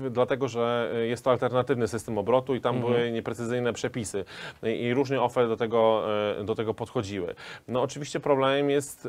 e, 0.05 0.09
dlatego 0.09 0.47
że 0.47 0.91
e, 0.95 1.07
jest 1.07 1.23
to 1.23 1.31
alternatywny 1.31 1.87
system 1.87 2.17
obrotu 2.17 2.55
i 2.55 2.61
tam 2.61 2.75
Mhm. 2.75 2.93
były 2.93 3.11
nieprecyzyjne 3.11 3.73
przepisy 3.73 4.25
i, 4.63 4.67
i 4.67 4.93
różnie 4.93 5.21
OFE 5.21 5.47
do 5.47 5.57
tego, 5.57 6.03
e, 6.39 6.43
do 6.43 6.55
tego 6.55 6.73
podchodziły. 6.73 7.35
No 7.67 7.81
oczywiście 7.81 8.19
problemem 8.19 8.69
jest 8.69 9.05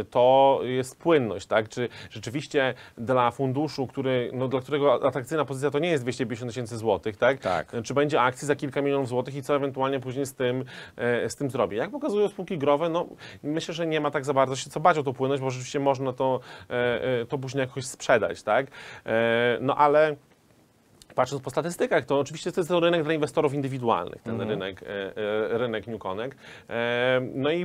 e, 0.00 0.04
to, 0.04 0.60
jest 0.62 0.98
płynność, 0.98 1.46
tak? 1.46 1.68
Czy 1.68 1.88
rzeczywiście 2.10 2.74
dla 2.98 3.30
funduszu, 3.30 3.86
który, 3.86 4.30
no, 4.34 4.48
dla 4.48 4.60
którego 4.60 5.06
atrakcyjna 5.06 5.44
pozycja 5.44 5.70
to 5.70 5.78
nie 5.78 5.90
jest 5.90 6.04
250 6.04 6.50
tysięcy 6.50 6.76
złotych, 6.76 7.16
tak? 7.16 7.38
Tak. 7.38 7.72
Czy 7.84 7.94
będzie 7.94 8.20
akcji 8.20 8.46
za 8.46 8.56
kilka 8.56 8.82
milionów 8.82 9.08
złotych 9.08 9.34
i 9.34 9.42
co 9.42 9.56
ewentualnie 9.56 10.00
później 10.00 10.26
z 10.26 10.34
tym, 10.34 10.64
e, 10.96 11.30
z 11.30 11.36
tym 11.36 11.50
zrobi. 11.50 11.76
Jak 11.76 11.90
spółki 12.28 12.58
growe, 12.58 12.88
no 12.88 13.06
myślę, 13.42 13.74
że 13.74 13.86
nie 13.86 14.00
ma 14.00 14.10
tak 14.10 14.24
za 14.24 14.32
bardzo 14.34 14.56
się 14.56 14.70
co 14.70 14.80
bać 14.80 14.98
o 14.98 15.02
tą 15.02 15.12
płynność, 15.12 15.42
bo 15.42 15.50
rzeczywiście 15.50 15.80
można 15.80 16.12
to, 16.12 16.40
e, 16.70 17.02
e, 17.20 17.26
to 17.26 17.38
później 17.38 17.60
jakoś 17.60 17.84
sprzedać, 17.86 18.42
tak? 18.42 18.66
E, 19.06 19.58
No 19.60 19.76
ale 19.76 20.16
patrząc 21.14 21.42
po 21.42 21.50
statystykach, 21.50 22.04
to 22.04 22.18
oczywiście 22.18 22.52
to 22.52 22.60
jest 22.60 22.68
to 22.68 22.80
rynek 22.80 23.02
dla 23.04 23.12
inwestorów 23.12 23.54
indywidualnych, 23.54 24.22
ten 24.22 24.40
rynek, 24.48 24.82
e, 24.82 24.86
e, 25.54 25.58
rynek 25.58 25.86
New 25.86 26.00
Connect. 26.00 26.36
No 27.34 27.50
i, 27.50 27.60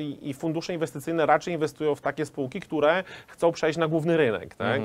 i, 0.00 0.28
i 0.30 0.34
fundusze 0.34 0.72
inwestycyjne 0.74 1.26
raczej 1.26 1.54
inwestują 1.54 1.94
w 1.94 2.00
takie 2.00 2.26
spółki, 2.26 2.60
które 2.60 3.04
chcą 3.28 3.52
przejść 3.52 3.78
na 3.78 3.88
główny 3.88 4.16
rynek, 4.16 4.54
tak? 4.54 4.80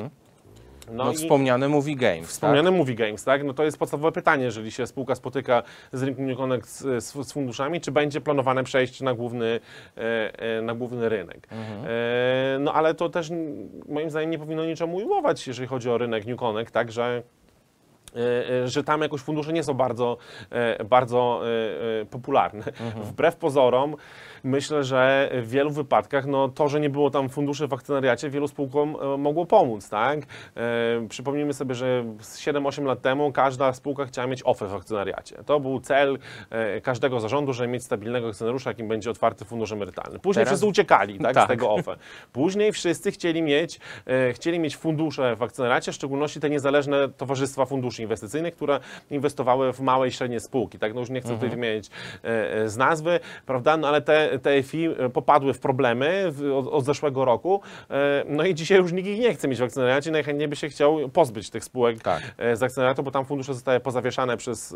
No, 0.91 1.11
i- 1.11 1.15
wspomniane 1.15 1.67
Movie 1.67 1.95
Games, 1.95 2.27
Wspomniane 2.29 2.71
Movie 2.71 2.95
Games, 2.95 3.23
tak? 3.23 3.43
No 3.43 3.53
to 3.53 3.63
jest 3.63 3.77
podstawowe 3.77 4.11
pytanie, 4.11 4.43
jeżeli 4.43 4.71
się 4.71 4.87
spółka 4.87 5.15
spotyka 5.15 5.63
z 5.93 6.03
rynkiem 6.03 6.35
Connect 6.35 6.69
z, 6.69 7.03
z, 7.05 7.31
funduszami, 7.33 7.81
czy 7.81 7.91
będzie 7.91 8.21
planowane 8.21 8.63
przejście 8.63 9.05
na 9.05 9.13
główny, 9.13 9.59
e, 9.97 10.39
e, 10.57 10.61
na 10.61 10.73
główny 10.75 11.09
rynek. 11.09 11.47
E, 11.51 12.57
no 12.59 12.73
ale 12.73 12.93
to 12.93 13.09
też 13.09 13.29
moim 13.89 14.09
zdaniem 14.09 14.29
nie 14.31 14.39
powinno 14.39 14.65
niczemu 14.65 14.97
ujmować, 14.97 15.47
jeżeli 15.47 15.67
chodzi 15.67 15.89
o 15.89 15.97
rynek 15.97 16.25
New 16.25 16.39
Connect, 16.39 16.71
tak, 16.73 16.91
że 16.91 17.23
że 18.65 18.83
tam 18.83 19.01
jakoś 19.01 19.21
fundusze 19.21 19.53
nie 19.53 19.63
są 19.63 19.73
bardzo, 19.73 20.17
e, 20.49 20.83
bardzo 20.83 21.41
e, 21.43 22.01
e, 22.01 22.05
popularne. 22.05 22.63
Wbrew 23.03 23.35
pozorom, 23.35 23.95
myślę, 24.43 24.83
że 24.83 25.29
w 25.33 25.49
wielu 25.49 25.69
wypadkach 25.69 26.25
no, 26.25 26.49
to, 26.49 26.67
że 26.67 26.79
nie 26.79 26.89
było 26.89 27.09
tam 27.09 27.29
funduszy 27.29 27.67
w 27.67 27.73
akcjonariacie, 27.73 28.29
wielu 28.29 28.47
spółkom 28.47 28.95
e, 29.01 29.17
mogło 29.17 29.45
pomóc. 29.45 29.89
Tak? 29.89 30.19
E, 30.19 31.07
przypomnijmy 31.09 31.53
sobie, 31.53 31.75
że 31.75 32.03
z 32.21 32.39
7-8 32.39 32.85
lat 32.85 33.01
temu 33.01 33.31
każda 33.31 33.73
spółka 33.73 34.05
chciała 34.05 34.27
mieć 34.27 34.41
OFE 34.45 34.67
w 34.67 34.75
akcjonariacie. 34.75 35.35
To 35.45 35.59
był 35.59 35.79
cel 35.79 36.17
e, 36.49 36.81
każdego 36.81 37.19
zarządu, 37.19 37.53
żeby 37.53 37.67
mieć 37.67 37.83
stabilnego 37.83 38.27
akcjonariusza, 38.27 38.69
jakim 38.69 38.87
będzie 38.87 39.11
otwarty 39.11 39.45
fundusz 39.45 39.71
emerytalny. 39.71 40.19
Później 40.19 40.45
Teraz- 40.45 40.49
wszyscy 40.49 40.65
uciekali 40.67 41.19
tak, 41.19 41.33
Tak. 41.33 41.45
z 41.45 41.47
tego 41.47 41.71
OFE. 41.71 41.95
Później 42.33 42.71
wszyscy 42.71 43.11
chcieli 43.11 43.41
mieć, 43.41 43.79
e, 44.05 44.33
chcieli 44.33 44.59
mieć 44.59 44.77
fundusze 44.77 45.35
w 45.35 45.43
akcjonariacie, 45.43 45.91
w 45.91 45.95
szczególności 45.95 46.39
te 46.39 46.49
niezależne 46.49 47.09
towarzystwa 47.09 47.65
funduszy 47.65 47.96
funduszy 47.97 48.01
inwestycyjnych, 48.03 48.55
które 48.55 48.79
inwestowały 49.11 49.73
w 49.73 49.79
małe 49.79 50.07
i 50.07 50.11
średnie 50.11 50.39
spółki, 50.39 50.79
tak? 50.79 50.93
No 50.93 50.99
już 50.99 51.09
nie 51.09 51.21
chcę 51.21 51.33
tutaj 51.33 51.49
wymienić 51.49 51.89
e, 52.23 52.53
e, 52.53 52.69
z 52.69 52.77
nazwy, 52.77 53.19
prawda? 53.45 53.77
No 53.77 53.87
ale 53.87 54.01
te, 54.01 54.39
te 54.39 54.63
FI 54.63 54.89
popadły 55.13 55.53
w 55.53 55.59
problemy 55.59 56.31
w, 56.31 56.57
od, 56.57 56.67
od 56.67 56.85
zeszłego 56.85 57.25
roku, 57.25 57.61
e, 57.89 58.23
no 58.27 58.43
i 58.43 58.55
dzisiaj 58.55 58.77
już 58.77 58.91
nikt 58.91 59.07
ich 59.07 59.19
nie 59.19 59.33
chce 59.33 59.47
mieć 59.47 59.59
w 59.59 59.63
akcjonariacie, 59.63 60.11
najchętniej 60.11 60.47
by 60.47 60.55
się 60.55 60.69
chciał 60.69 61.09
pozbyć 61.09 61.49
tych 61.49 61.63
spółek 61.63 62.01
Tak. 62.01 62.21
e, 62.37 62.55
z 62.55 62.63
akcjonariatu, 62.63 63.03
bo 63.03 63.11
tam 63.11 63.25
fundusze 63.25 63.53
zostały 63.53 63.79
pozawieszane 63.79 64.37
przez 64.37 64.73
e, 64.73 64.75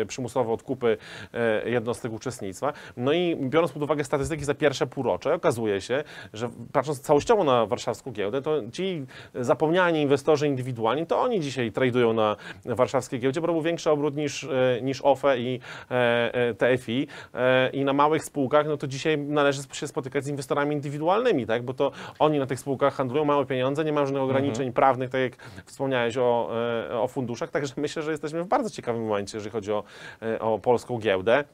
e, 0.00 0.06
przymusowe 0.06 0.52
odkupy 0.52 0.96
e, 1.34 1.70
jednostek 1.70 2.12
uczestnictwa. 2.12 2.72
No 2.96 3.12
i 3.12 3.36
biorąc 3.36 3.72
pod 3.72 3.82
uwagę 3.82 4.04
statystyki 4.04 4.44
za 4.44 4.54
pierwsze 4.54 4.86
półrocze, 4.86 5.34
okazuje 5.34 5.80
się, 5.80 6.04
że 6.32 6.50
patrząc 6.72 7.00
całościowo 7.00 7.44
na 7.44 7.66
warszawską 7.66 8.12
giełdę, 8.12 8.42
to 8.42 8.60
ci 8.72 9.06
zapomniani 9.34 10.00
inwestorzy 10.02 10.46
indywidualni, 10.46 11.06
to 11.06 11.20
oni 11.20 11.40
dzisiaj 11.40 11.72
tradują 11.72 12.12
na 12.12 12.36
warszawskiej 12.64 13.20
giełdzie, 13.20 13.40
bo 13.40 13.46
robią 13.46 13.60
większy 13.60 13.90
obrót 13.90 14.16
niż, 14.16 14.44
e, 14.44 14.82
niż 14.82 15.00
OFE 15.02 15.38
i 15.38 15.60
e, 15.90 16.34
e, 16.34 16.54
TFI 16.54 17.06
i. 17.72 17.84
Na 17.84 17.92
małych 17.92 18.24
spółkach, 18.24 18.66
no 18.66 18.76
to 18.76 18.86
dzisiaj 18.86 19.18
należy 19.18 19.62
się 19.72 19.86
spotykać 19.86 20.24
z 20.24 20.28
inwestorami 20.28 20.74
indywidualnymi, 20.74 21.46
tak, 21.46 21.62
bo 21.62 21.74
to 21.74 21.92
oni 22.18 22.38
na 22.38 22.46
tych 22.46 22.60
spółkach 22.60 22.94
handlują, 22.94 23.24
mają 23.24 23.46
pieniądze, 23.46 23.84
nie 23.84 23.92
mają 23.92 24.06
żadnych 24.06 24.22
ograniczeń 24.22 24.72
prawnych, 24.72 25.10
tak 25.10 25.20
jak 25.20 25.36
wspomniałeś 25.64 26.16
o, 26.16 26.50
o 26.90 27.08
funduszach, 27.08 27.50
także 27.50 27.74
myślę, 27.76 28.02
że 28.02 28.10
jesteśmy 28.10 28.42
w 28.42 28.46
bardzo 28.46 28.70
ciekawym 28.70 29.02
momencie, 29.02 29.36
jeżeli 29.36 29.52
chodzi 29.52 29.72
o, 29.72 29.84
o 30.40 30.58
polską 30.58 30.98
giełdę. 30.98 31.44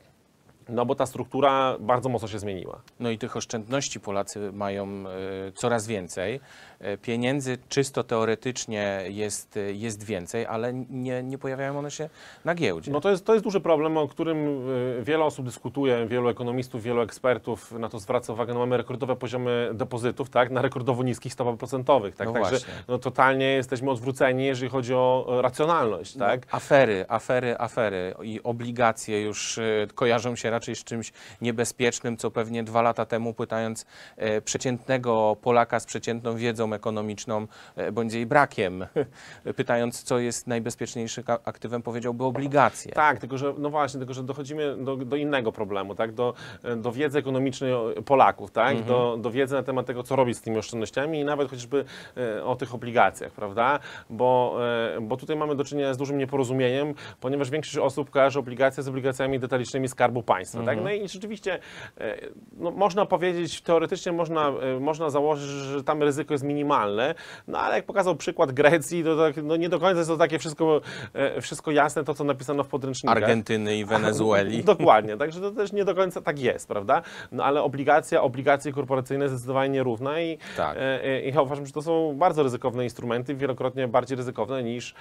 No 0.71 0.87
bo 0.87 0.95
ta 0.95 1.07
struktura 1.07 1.77
bardzo 1.81 2.09
mocno 2.09 2.29
się 2.29 2.39
zmieniła. 2.39 2.81
No 3.01 3.11
i 3.11 3.19
tych 3.19 3.37
oszczędności 3.37 4.01
Polacy 4.01 4.53
mają 4.53 4.87
e, 4.87 5.53
coraz 5.55 5.87
więcej. 5.87 6.41
E, 6.81 6.97
Pieniędzy 6.97 7.59
czysto 7.69 8.05
teoretycznie 8.05 9.01
jest, 9.09 9.57
e, 9.57 9.61
jest 9.73 10.05
więcej, 10.05 10.47
ale 10.47 10.73
nie, 10.91 11.23
nie 11.23 11.39
pojawiają 11.39 11.79
one 11.79 11.91
się 11.91 12.09
na 12.45 12.55
giełdzie. 12.55 12.91
No 12.91 13.01
to 13.01 13.11
jest, 13.11 13.25
to 13.25 13.33
jest 13.33 13.45
duży 13.45 13.61
problem, 13.61 13.97
o 13.97 14.09
którym 14.09 14.67
wiele 15.03 15.25
osób 15.25 15.45
dyskutuje, 15.47 16.07
wielu 16.07 16.29
ekonomistów, 16.29 16.83
wielu 16.83 17.01
ekspertów 17.01 17.73
na 17.73 17.89
to 17.89 17.99
zwraca 17.99 18.33
uwagę. 18.33 18.55
No 18.55 18.61
mamy 18.61 18.77
rekordowe 18.77 19.17
poziomy 19.17 19.71
depozytów, 19.75 20.31
tak, 20.31 20.51
na 20.51 20.63
rekordowo 20.63 21.03
niskich 21.03 21.33
stopach 21.33 21.57
procentowych, 21.57 22.17
tak, 22.17 22.27
No 22.27 22.33
także 22.33 22.51
właśnie. 22.51 22.75
no 22.89 22.99
totalnie 22.99 23.47
jesteśmy 23.47 23.91
odwróceni, 23.91 24.45
jeżeli 24.45 24.71
chodzi 24.71 24.95
o 24.95 25.39
racjonalność, 25.43 26.17
tak. 26.17 26.47
Afery, 26.51 27.05
afery, 27.09 27.59
afery 27.59 28.15
i 28.23 28.41
obligacje 28.43 29.23
już 29.23 29.61
kojarzą 29.95 30.37
się 30.37 30.51
raczej 30.51 30.60
z 30.67 30.85
czymś 30.85 31.13
niebezpiecznym, 31.41 32.17
co 32.17 32.31
pewnie 32.31 32.65
dwa 32.65 32.83
lata 32.83 33.07
temu 33.07 33.35
pytając 33.35 33.87
e, 34.17 34.41
przeciętnego 34.41 35.37
Polaka 35.43 35.81
z 35.81 35.87
przeciętną 35.87 36.37
wiedzą 36.37 36.73
ekonomiczną, 36.73 37.47
e, 37.77 37.93
bądź 37.93 38.13
jej 38.13 38.27
brakiem, 38.27 38.87
pytając, 39.57 40.03
co 40.03 40.19
jest 40.19 40.47
najbezpieczniejszym 40.47 41.25
aktywem, 41.45 41.83
powiedziałby 41.83 42.25
obligacje. 42.25 42.93
Tak, 42.93 43.19
tylko 43.19 43.39
że, 43.39 43.55
no 43.59 43.71
właśnie, 43.71 43.99
tylko 43.99 44.15
że 44.15 44.23
dochodzimy 44.23 44.77
do, 44.77 44.97
do 44.97 45.17
innego 45.17 45.53
problemu, 45.53 45.95
tak? 45.95 46.13
do, 46.13 46.35
do 46.77 46.93
wiedzy 46.93 47.19
ekonomicznej 47.19 47.73
Polaków, 48.05 48.51
tak? 48.51 48.71
Mhm. 48.77 48.89
do, 48.89 49.17
do 49.17 49.31
wiedzy 49.31 49.55
na 49.55 49.63
temat 49.63 49.87
tego, 49.87 50.03
co 50.03 50.17
robić 50.17 50.37
z 50.37 50.41
tymi 50.41 50.59
oszczędnościami 50.59 51.21
i 51.21 51.25
nawet 51.25 51.51
chociażby 51.51 51.85
e, 52.17 52.45
o 52.45 52.57
tych 52.57 52.75
obligacjach, 52.75 53.33
prawda? 53.33 53.79
Bo, 54.11 54.59
e, 54.97 55.01
bo 55.01 55.17
tutaj 55.17 55.37
mamy 55.37 55.57
do 55.57 55.65
czynienia 55.65 55.95
z 55.95 55.97
dużym 55.97 56.19
nieporozumieniem, 56.19 56.95
ponieważ 57.21 57.51
większość 57.51 57.79
osób 57.79 58.11
kojarzy 58.11 58.39
obligacje 58.39 58.83
z 58.83 58.89
obligacjami 58.89 59.39
detalicznymi 59.39 59.89
Skarbu 59.89 60.23
Państwa. 60.23 60.50
Mhm. 60.59 60.77
Tak? 60.77 60.85
No 60.85 60.93
i 60.93 61.09
rzeczywiście 61.09 61.59
e, 61.99 62.17
no, 62.57 62.71
można 62.71 63.07
powiedzieć, 63.07 63.61
teoretycznie 63.61 64.13
można, 64.13 64.49
e, 64.49 64.81
można 64.81 65.11
założyć, 65.11 65.51
że 65.51 65.85
tam 65.85 66.03
ryzyko 66.03 66.35
jest 66.35 66.45
minimalne, 66.45 67.15
no 67.49 67.59
ale 67.59 67.77
jak 67.77 67.85
pokazał 67.87 68.17
przykład 68.17 68.53
Grecji, 68.53 69.05
to 69.05 69.17
tak, 69.17 69.37
no, 69.43 69.57
nie 69.57 69.69
do 69.69 69.81
końca 69.81 69.99
jest 69.99 70.11
to 70.11 70.17
takie 70.17 70.39
wszystko, 70.39 70.81
e, 71.13 71.41
wszystko 71.41 71.71
jasne, 71.71 72.05
to 72.05 72.15
co 72.15 72.25
napisano 72.25 72.65
w 72.65 72.69
podręcznikach. 72.69 73.17
Argentyny 73.17 73.77
i 73.77 73.85
Wenezueli. 73.85 74.65
Dokładnie, 74.75 75.17
także 75.17 75.41
to 75.41 75.51
też 75.51 75.73
nie 75.73 75.85
do 75.85 75.95
końca 75.95 76.21
tak 76.21 76.39
jest, 76.39 76.69
prawda? 76.69 77.03
No 77.33 77.45
ale 77.45 77.63
obligacja, 77.63 78.23
obligacje 78.23 78.73
korporacyjne 78.73 79.29
zdecydowanie 79.29 79.73
nierówna 79.73 80.21
i, 80.21 80.39
Tak. 80.57 80.77
e, 80.81 81.23
i 81.23 81.35
ja 81.35 81.43
uważam, 81.43 81.67
że 81.67 81.73
to 81.73 81.83
są 81.83 82.15
bardzo 82.19 82.43
ryzykowne 82.43 82.85
instrumenty, 82.85 83.35
wielokrotnie 83.35 83.89
bardziej 83.89 84.17
ryzykowne 84.17 84.63
niż, 84.63 84.95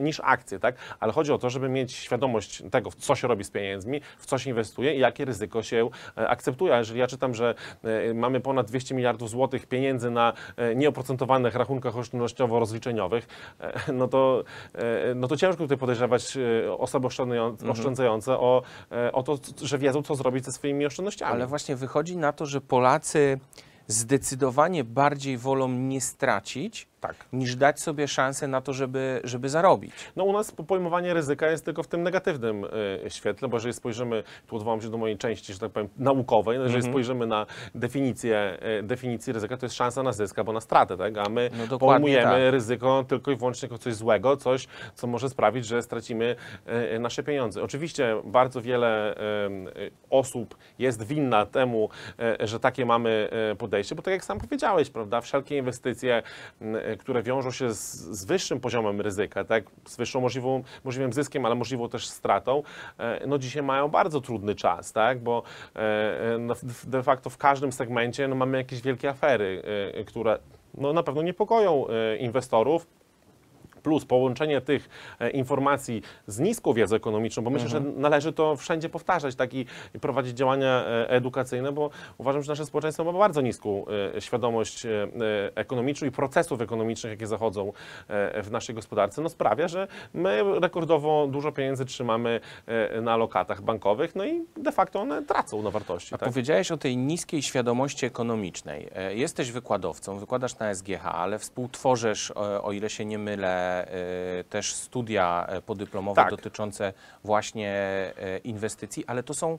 niż 0.00 0.20
akcje, 0.24 0.58
tak? 0.58 0.74
Ale 1.00 1.12
chodzi 1.12 1.32
o 1.32 1.38
to, 1.38 1.50
żeby 1.50 1.68
mieć 1.68 1.92
świadomość 1.92 2.62
tego, 2.70 2.90
w 2.90 2.94
co 2.94 3.14
się 3.14 3.28
robi 3.28 3.44
z 3.44 3.50
pieniędzmi, 3.50 4.00
w 4.18 4.26
co 4.26 4.38
się 4.38 4.50
inwestuje 4.50 4.79
i 4.82 4.98
jakie 4.98 5.24
ryzyko 5.24 5.62
się 5.62 5.88
e, 6.18 6.28
akceptuje. 6.28 6.74
A 6.74 6.78
jeżeli 6.78 7.00
ja 7.00 7.06
czytam, 7.06 7.34
że 7.34 7.54
e, 7.84 8.14
mamy 8.14 8.40
ponad 8.40 8.66
200 8.66 8.94
miliardów 8.94 9.30
złotych 9.30 9.66
pieniędzy 9.66 10.10
na 10.10 10.32
e, 10.56 10.74
nieoprocentowanych 10.74 11.54
rachunkach 11.54 11.96
oszczędnościowo-rozliczeniowych, 11.96 13.26
no 13.92 14.08
to, 14.08 14.44
no 15.14 15.28
to 15.28 15.36
ciężko 15.36 15.62
tutaj 15.62 15.78
podejrzewać 15.78 16.38
osoby 16.78 17.06
oszczędzające, 17.06 17.70
oszczędzające 17.70 18.38
o, 18.38 18.62
e, 18.92 19.12
o 19.12 19.22
to, 19.22 19.38
że 19.62 19.78
wiedzą, 19.78 20.02
co 20.02 20.14
zrobić 20.14 20.44
ze 20.44 20.52
swoimi 20.52 20.86
oszczędnościami. 20.86 21.32
Ale 21.32 21.46
właśnie 21.46 21.76
wychodzi 21.76 22.16
na 22.16 22.32
to, 22.32 22.46
że 22.46 22.60
Polacy 22.60 23.40
zdecydowanie 23.86 24.84
bardziej 24.84 25.38
wolą 25.38 25.68
nie 25.68 26.00
stracić, 26.00 26.88
tak. 27.00 27.14
niż 27.32 27.56
dać 27.56 27.80
sobie 27.80 28.08
szansę 28.08 28.48
na 28.48 28.60
to, 28.60 28.72
żeby, 28.72 29.20
żeby 29.24 29.48
zarobić. 29.48 29.92
No 30.16 30.24
u 30.24 30.32
nas 30.32 30.52
pojmowanie 30.52 31.14
ryzyka 31.14 31.50
jest 31.50 31.64
tylko 31.64 31.82
w 31.82 31.86
tym 31.86 32.02
negatywnym 32.02 32.64
y, 32.64 33.10
świetle, 33.10 33.48
bo 33.48 33.56
jeżeli 33.56 33.74
spojrzymy, 33.74 34.22
tu 34.46 34.56
odwołam 34.56 34.80
się 34.80 34.90
do 34.90 34.98
mojej 34.98 35.18
części, 35.18 35.52
że 35.52 35.58
tak 35.58 35.70
powiem, 35.70 35.88
naukowej, 35.98 36.58
no 36.58 36.64
jeżeli 36.64 36.82
spojrzymy 36.82 37.26
na 37.26 37.46
definicję, 37.74 38.58
y, 38.80 38.82
definicji 38.82 39.32
ryzyka, 39.32 39.56
to 39.56 39.66
jest 39.66 39.76
szansa 39.76 40.02
na 40.02 40.12
zysk 40.12 40.38
albo 40.38 40.52
na 40.52 40.60
stratę, 40.60 40.96
tak? 40.96 41.18
a 41.18 41.28
my 41.28 41.50
No 41.70 41.78
pojmujemy 41.78 42.24
tak. 42.24 42.52
ryzyko 42.52 43.04
tylko 43.08 43.30
i 43.30 43.36
wyłącznie 43.36 43.66
jako 43.66 43.78
coś 43.78 43.94
złego, 43.94 44.36
coś, 44.36 44.66
co 44.94 45.06
może 45.06 45.28
sprawić, 45.28 45.66
że 45.66 45.82
stracimy 45.82 46.36
y, 46.94 46.98
nasze 46.98 47.22
pieniądze. 47.22 47.62
Oczywiście 47.62 48.16
bardzo 48.24 48.60
wiele 48.62 49.14
y, 49.76 49.90
osób 50.10 50.56
jest 50.78 51.02
winna 51.06 51.46
temu, 51.46 51.88
y, 52.42 52.46
że 52.46 52.60
takie 52.60 52.86
mamy 52.86 53.28
y, 53.52 53.56
podejście, 53.56 53.94
bo 53.94 54.02
tak 54.02 54.14
jak 54.14 54.24
sam 54.24 54.38
powiedziałeś, 54.40 54.90
prawda, 54.90 55.20
wszelkie 55.20 55.56
inwestycje, 55.56 56.22
które 56.96 57.22
wiążą 57.22 57.50
się 57.50 57.74
z, 57.74 57.92
z 57.94 58.24
wyższym 58.24 58.60
poziomem 58.60 59.00
ryzyka, 59.00 59.44
tak, 59.44 59.64
z 59.86 59.96
wyższą 59.96 60.20
możliwą, 60.20 60.62
możliwym 60.84 61.12
zyskiem, 61.12 61.46
ale 61.46 61.54
możliwą 61.54 61.88
też 61.88 62.08
stratą, 62.08 62.62
e, 62.98 63.26
no 63.26 63.38
dzisiaj 63.38 63.62
mają 63.62 63.88
bardzo 63.88 64.20
trudny 64.20 64.54
czas, 64.54 64.92
tak, 64.92 65.22
bo 65.22 65.42
e, 65.76 65.80
e, 66.34 66.38
no, 66.38 66.54
de 66.84 67.02
facto 67.02 67.30
w 67.30 67.38
każdym 67.38 67.72
segmencie 67.72 68.28
no, 68.28 68.34
mamy 68.34 68.58
jakieś 68.58 68.82
wielkie 68.82 69.08
afery, 69.08 69.62
e, 69.94 70.04
które 70.04 70.38
no, 70.74 70.92
na 70.92 71.02
pewno 71.02 71.22
niepokoją 71.22 71.86
e, 71.88 72.16
inwestorów. 72.16 72.86
Plus 73.82 74.04
połączenie 74.04 74.60
tych 74.60 74.88
e, 75.20 75.30
informacji 75.30 76.02
z 76.26 76.38
niską 76.38 76.72
wiedzą 76.72 76.96
ekonomiczną, 76.96 77.42
bo 77.42 77.50
myślę, 77.50 77.68
że 77.68 77.80
należy 77.80 78.32
to 78.32 78.56
wszędzie 78.56 78.88
powtarzać 78.88 79.34
tak, 79.34 79.54
i, 79.54 79.66
i 79.94 80.00
prowadzić 80.00 80.36
działania 80.36 80.84
e, 80.86 81.10
edukacyjne, 81.10 81.72
bo 81.72 81.90
uważam, 82.18 82.42
że 82.42 82.52
nasze 82.52 82.66
społeczeństwo 82.66 83.04
ma 83.04 83.12
bardzo 83.12 83.40
niską 83.40 83.84
e, 84.16 84.20
świadomość 84.20 84.86
ekonomiczną 85.54 86.08
i 86.08 86.10
procesów 86.10 86.60
ekonomicznych, 86.60 87.10
jakie 87.10 87.26
zachodzą 87.26 87.72
w 88.42 88.48
naszej 88.50 88.74
gospodarce, 88.74 89.22
no 89.22 89.28
sprawia, 89.28 89.68
że 89.68 89.88
my 90.14 90.60
rekordowo 90.60 91.26
dużo 91.26 91.52
pieniędzy 91.52 91.84
trzymamy 91.84 92.40
na 93.02 93.16
lokatach 93.16 93.62
bankowych, 93.62 94.14
no 94.14 94.24
i 94.24 94.44
de 94.56 94.72
facto 94.72 95.00
one 95.00 95.22
tracą 95.22 95.62
na 95.62 95.70
wartości. 95.70 96.14
A 96.14 96.18
Tak? 96.18 96.28
powiedziałeś 96.28 96.70
o 96.70 96.76
tej 96.76 96.96
niskiej 96.96 97.42
świadomości 97.42 98.06
ekonomicznej. 98.06 98.88
Jesteś 99.10 99.52
wykładowcą, 99.52 100.18
wykładasz 100.18 100.58
na 100.58 100.74
SGH, 100.74 101.06
ale 101.06 101.38
współtworzysz, 101.38 102.32
o 102.62 102.72
ile 102.72 102.90
się 102.90 103.04
nie 103.04 103.18
mylę, 103.18 103.69
e, 103.70 104.44
też 104.44 104.74
studia 104.74 105.46
e, 105.48 105.62
podyplomowe 105.62 106.22
Tak. 106.22 106.30
dotyczące 106.30 106.92
właśnie 107.24 107.70
e, 108.16 108.38
inwestycji, 108.38 109.06
ale 109.06 109.22
to 109.22 109.34
są 109.34 109.58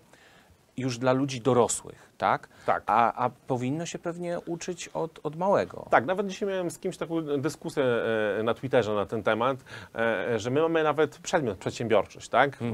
już 0.78 0.98
dla 0.98 1.14
ludzi 1.14 1.42
dorosłych, 1.42 2.11
tak? 2.22 2.50
Tak. 2.66 2.84
A, 2.86 3.26
a 3.26 3.30
powinno 3.48 3.86
się 3.86 4.00
pewnie 4.00 4.40
uczyć 4.40 4.88
od, 4.88 5.20
od 5.24 5.36
małego. 5.36 5.88
Tak, 5.90 6.06
nawet 6.06 6.28
dzisiaj 6.28 6.50
miałem 6.50 6.72
z 6.72 6.80
kimś 6.80 6.98
taką 6.98 7.22
dyskusję 7.22 7.84
e, 8.40 8.44
na 8.44 8.54
Twitterze 8.54 8.94
na 8.94 9.06
ten 9.06 9.24
temat, 9.24 9.58
e, 9.96 10.40
że 10.40 10.50
my 10.50 10.62
mamy 10.62 10.84
nawet 10.84 11.18
przedmiot 11.18 11.58
przedsiębiorczość, 11.58 12.30
tak, 12.30 12.58
w, 12.62 12.74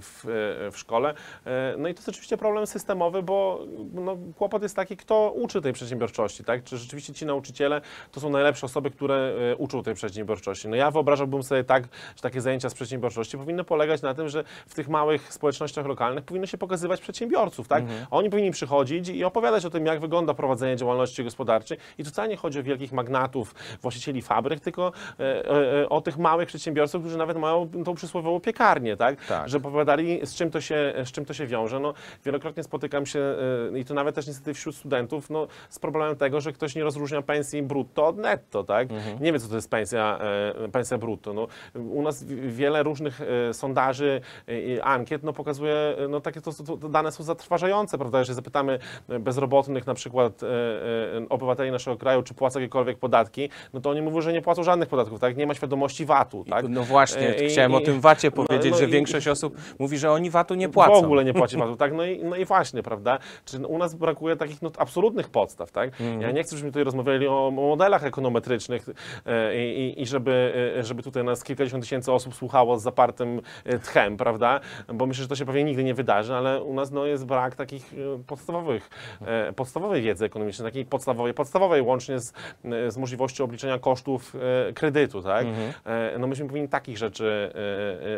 w, 0.00 0.70
w 0.72 0.78
szkole. 0.78 1.14
E, 1.46 1.74
No 1.78 1.88
i 1.88 1.94
to 1.94 1.98
jest 1.98 2.08
oczywiście 2.08 2.36
problem 2.36 2.66
systemowy, 2.66 3.22
bo 3.22 3.60
no, 3.94 4.16
kłopot 4.38 4.62
jest 4.62 4.76
taki, 4.76 4.96
kto 4.96 5.32
uczy 5.34 5.60
tej 5.60 5.72
przedsiębiorczości, 5.72 6.44
tak? 6.44 6.64
Czy 6.64 6.78
rzeczywiście 6.78 7.12
ci 7.14 7.26
nauczyciele 7.26 7.80
to 8.12 8.20
są 8.20 8.30
najlepsze 8.30 8.66
osoby, 8.66 8.90
które 8.90 9.14
e, 9.52 9.56
uczą 9.56 9.82
tej 9.82 9.94
przedsiębiorczości. 9.94 10.68
No 10.68 10.76
ja 10.76 10.90
wyobrażałbym 10.90 11.42
sobie 11.42 11.64
tak, 11.64 11.82
że 12.16 12.22
takie 12.22 12.40
zajęcia 12.40 12.68
z 12.70 12.74
przedsiębiorczości 12.74 13.38
powinny 13.38 13.64
polegać 13.64 14.02
na 14.02 14.14
tym, 14.14 14.28
że 14.28 14.44
w 14.66 14.74
tych 14.74 14.88
małych 14.88 15.32
społecznościach 15.32 15.86
lokalnych 15.86 16.24
powinno 16.24 16.46
się 16.46 16.58
pokazywać 16.58 17.00
przedsiębiorców, 17.00 17.68
tak? 17.68 17.84
Oni 18.10 18.30
powinni 18.30 18.50
przychodzić 18.50 18.83
przychodzić 18.84 19.08
i 19.08 19.24
opowiadać 19.24 19.64
o 19.64 19.70
tym, 19.70 19.86
jak 19.86 20.00
wygląda 20.00 20.34
prowadzenie 20.34 20.76
działalności 20.76 21.24
gospodarczej. 21.24 21.78
I 21.98 22.04
tu 22.04 22.10
wcale 22.10 22.28
nie 22.28 22.36
chodzi 22.36 22.60
o 22.60 22.62
wielkich 22.62 22.92
magnatów, 22.92 23.54
właścicieli 23.82 24.22
fabryk, 24.22 24.60
tylko 24.60 24.92
e, 25.20 25.50
e, 25.82 25.88
o 25.88 26.00
tych 26.00 26.18
małych 26.18 26.48
przedsiębiorców, 26.48 27.02
którzy 27.02 27.18
nawet 27.18 27.38
mają 27.38 27.68
tą 27.84 27.94
przysłowiową 27.94 28.40
piekarnię, 28.40 28.96
tak? 28.96 29.26
Tak. 29.26 29.48
Że 29.48 29.56
opowiadali, 29.56 30.20
z 30.26 30.34
czym 30.34 30.50
to 30.50 30.60
się, 30.60 30.94
z 31.04 31.12
czym 31.12 31.24
to 31.24 31.34
się 31.34 31.46
wiąże. 31.46 31.80
No, 31.80 31.94
wielokrotnie 32.24 32.62
spotykam 32.62 33.06
się, 33.06 33.20
e, 33.74 33.78
i 33.78 33.84
to 33.84 33.94
nawet 33.94 34.14
też 34.14 34.26
niestety 34.26 34.54
wśród 34.54 34.76
studentów, 34.76 35.30
no, 35.30 35.46
z 35.68 35.78
problemem 35.78 36.16
tego, 36.16 36.40
że 36.40 36.52
ktoś 36.52 36.74
nie 36.74 36.82
rozróżnia 36.84 37.22
pensji 37.22 37.62
brutto 37.62 38.06
od 38.06 38.16
netto, 38.16 38.64
tak? 38.64 38.88
Nie 39.20 39.32
wie, 39.32 39.38
co 39.40 39.48
to 39.48 39.54
jest 39.54 39.70
pensja, 39.70 40.18
pensja 40.72 40.98
brutto. 40.98 41.32
No, 41.32 41.46
u 41.74 42.02
nas 42.02 42.24
wi- 42.24 42.50
wiele 42.50 42.82
różnych 42.82 43.20
sondaży 43.52 44.20
i 44.48 44.80
ankiet 44.82 45.22
no, 45.22 45.32
pokazuje, 45.32 45.96
no, 46.08 46.20
takie 46.20 46.40
to, 46.40 46.52
to 46.52 46.88
dane 46.88 47.12
są 47.12 47.24
zatrważające, 47.24 47.98
prawda? 47.98 48.18
Jeżeli 48.18 48.34
zapytamy 48.36 48.73
e, 49.08 49.18
bezrobotnych, 49.18 49.86
na 49.86 49.94
przykład 49.94 50.42
e, 50.42 50.46
e, 50.46 51.28
obywateli 51.28 51.70
naszego 51.70 51.96
kraju, 51.96 52.22
czy 52.22 52.34
płacą 52.34 52.60
jakiekolwiek 52.60 52.98
podatki, 52.98 53.48
no 53.74 53.80
to 53.80 53.90
oni 53.90 54.02
mówią, 54.02 54.20
że 54.20 54.32
nie 54.32 54.42
płacą 54.42 54.62
żadnych 54.62 54.88
podatków, 54.88 55.20
tak? 55.20 55.36
Nie 55.36 55.46
ma 55.46 55.54
świadomości 55.54 56.04
VAT-u, 56.06 56.44
tak? 56.44 56.68
No 56.68 56.82
właśnie, 56.82 57.34
i- 57.34 57.48
chciałem 57.48 57.74
o 57.74 57.80
i- 57.80 57.84
tym 57.84 58.00
VAT-ie 58.00 58.32
no, 58.36 58.44
powiedzieć, 58.44 58.72
no 58.72 58.78
że 58.78 58.84
i- 58.84 58.88
większość 58.90 59.28
osób 59.28 59.56
mówi, 59.78 59.98
że 59.98 60.10
oni 60.10 60.30
VAT-u 60.30 60.54
nie 60.54 60.68
płacą. 60.68 61.00
W 61.00 61.04
ogóle 61.04 61.24
nie 61.24 61.34
płaci 61.34 61.56
VAT-u, 61.56 61.76
tak? 61.76 61.92
No 61.94 62.04
i, 62.04 62.24
no 62.24 62.36
i 62.36 62.44
właśnie, 62.44 62.82
prawda? 62.82 63.18
Czy 63.44 63.66
u 63.66 63.78
nas 63.78 63.94
brakuje 63.94 64.36
takich 64.36 64.62
no, 64.62 64.70
absolutnych 64.78 65.28
podstaw, 65.28 65.72
tak? 65.72 65.88
Mhm. 66.00 66.20
Ja 66.20 66.30
nie 66.30 66.42
chcę, 66.42 66.50
żebyśmy 66.50 66.70
tutaj 66.70 66.84
rozmawiali 66.84 67.28
o 67.28 67.50
modelach 67.50 68.04
ekonometrycznych 68.04 68.86
i, 69.54 69.94
i 69.96 70.06
żeby, 70.06 70.52
żeby 70.82 71.02
tutaj 71.02 71.24
nas 71.24 71.44
kilkadziesiąt 71.44 71.84
tysięcy 71.84 72.12
osób 72.12 72.34
słuchało 72.34 72.78
z 72.78 72.82
zapartym 72.82 73.40
tchem, 73.82 74.16
prawda? 74.16 74.60
Bo 74.94 75.06
myślę, 75.06 75.22
że 75.22 75.28
to 75.28 75.36
się 75.36 75.46
pewnie 75.46 75.64
nigdy 75.64 75.84
nie 75.84 75.94
wydarzy, 75.94 76.34
ale 76.34 76.62
u 76.62 76.74
nas 76.74 76.90
no, 76.90 77.06
jest 77.06 77.26
brak 77.26 77.54
takich 77.56 77.94
e, 77.94 78.18
podstawowych, 78.64 78.90
e, 79.26 79.52
podstawowej 79.52 80.02
wiedzy 80.02 80.24
ekonomicznej, 80.24 80.68
takiej 80.68 80.84
podstawowej, 80.84 81.34
podstawowej 81.34 81.82
łącznie 81.82 82.20
z, 82.20 82.32
e, 82.64 82.90
z 82.90 82.96
możliwością 82.96 83.44
obliczenia 83.44 83.78
kosztów 83.78 84.34
e, 84.68 84.72
kredytu, 84.72 85.22
tak? 85.22 85.46
E, 85.84 86.18
No 86.18 86.26
myśmy 86.26 86.46
powinni 86.48 86.68
takich 86.68 86.98
rzeczy, 86.98 87.52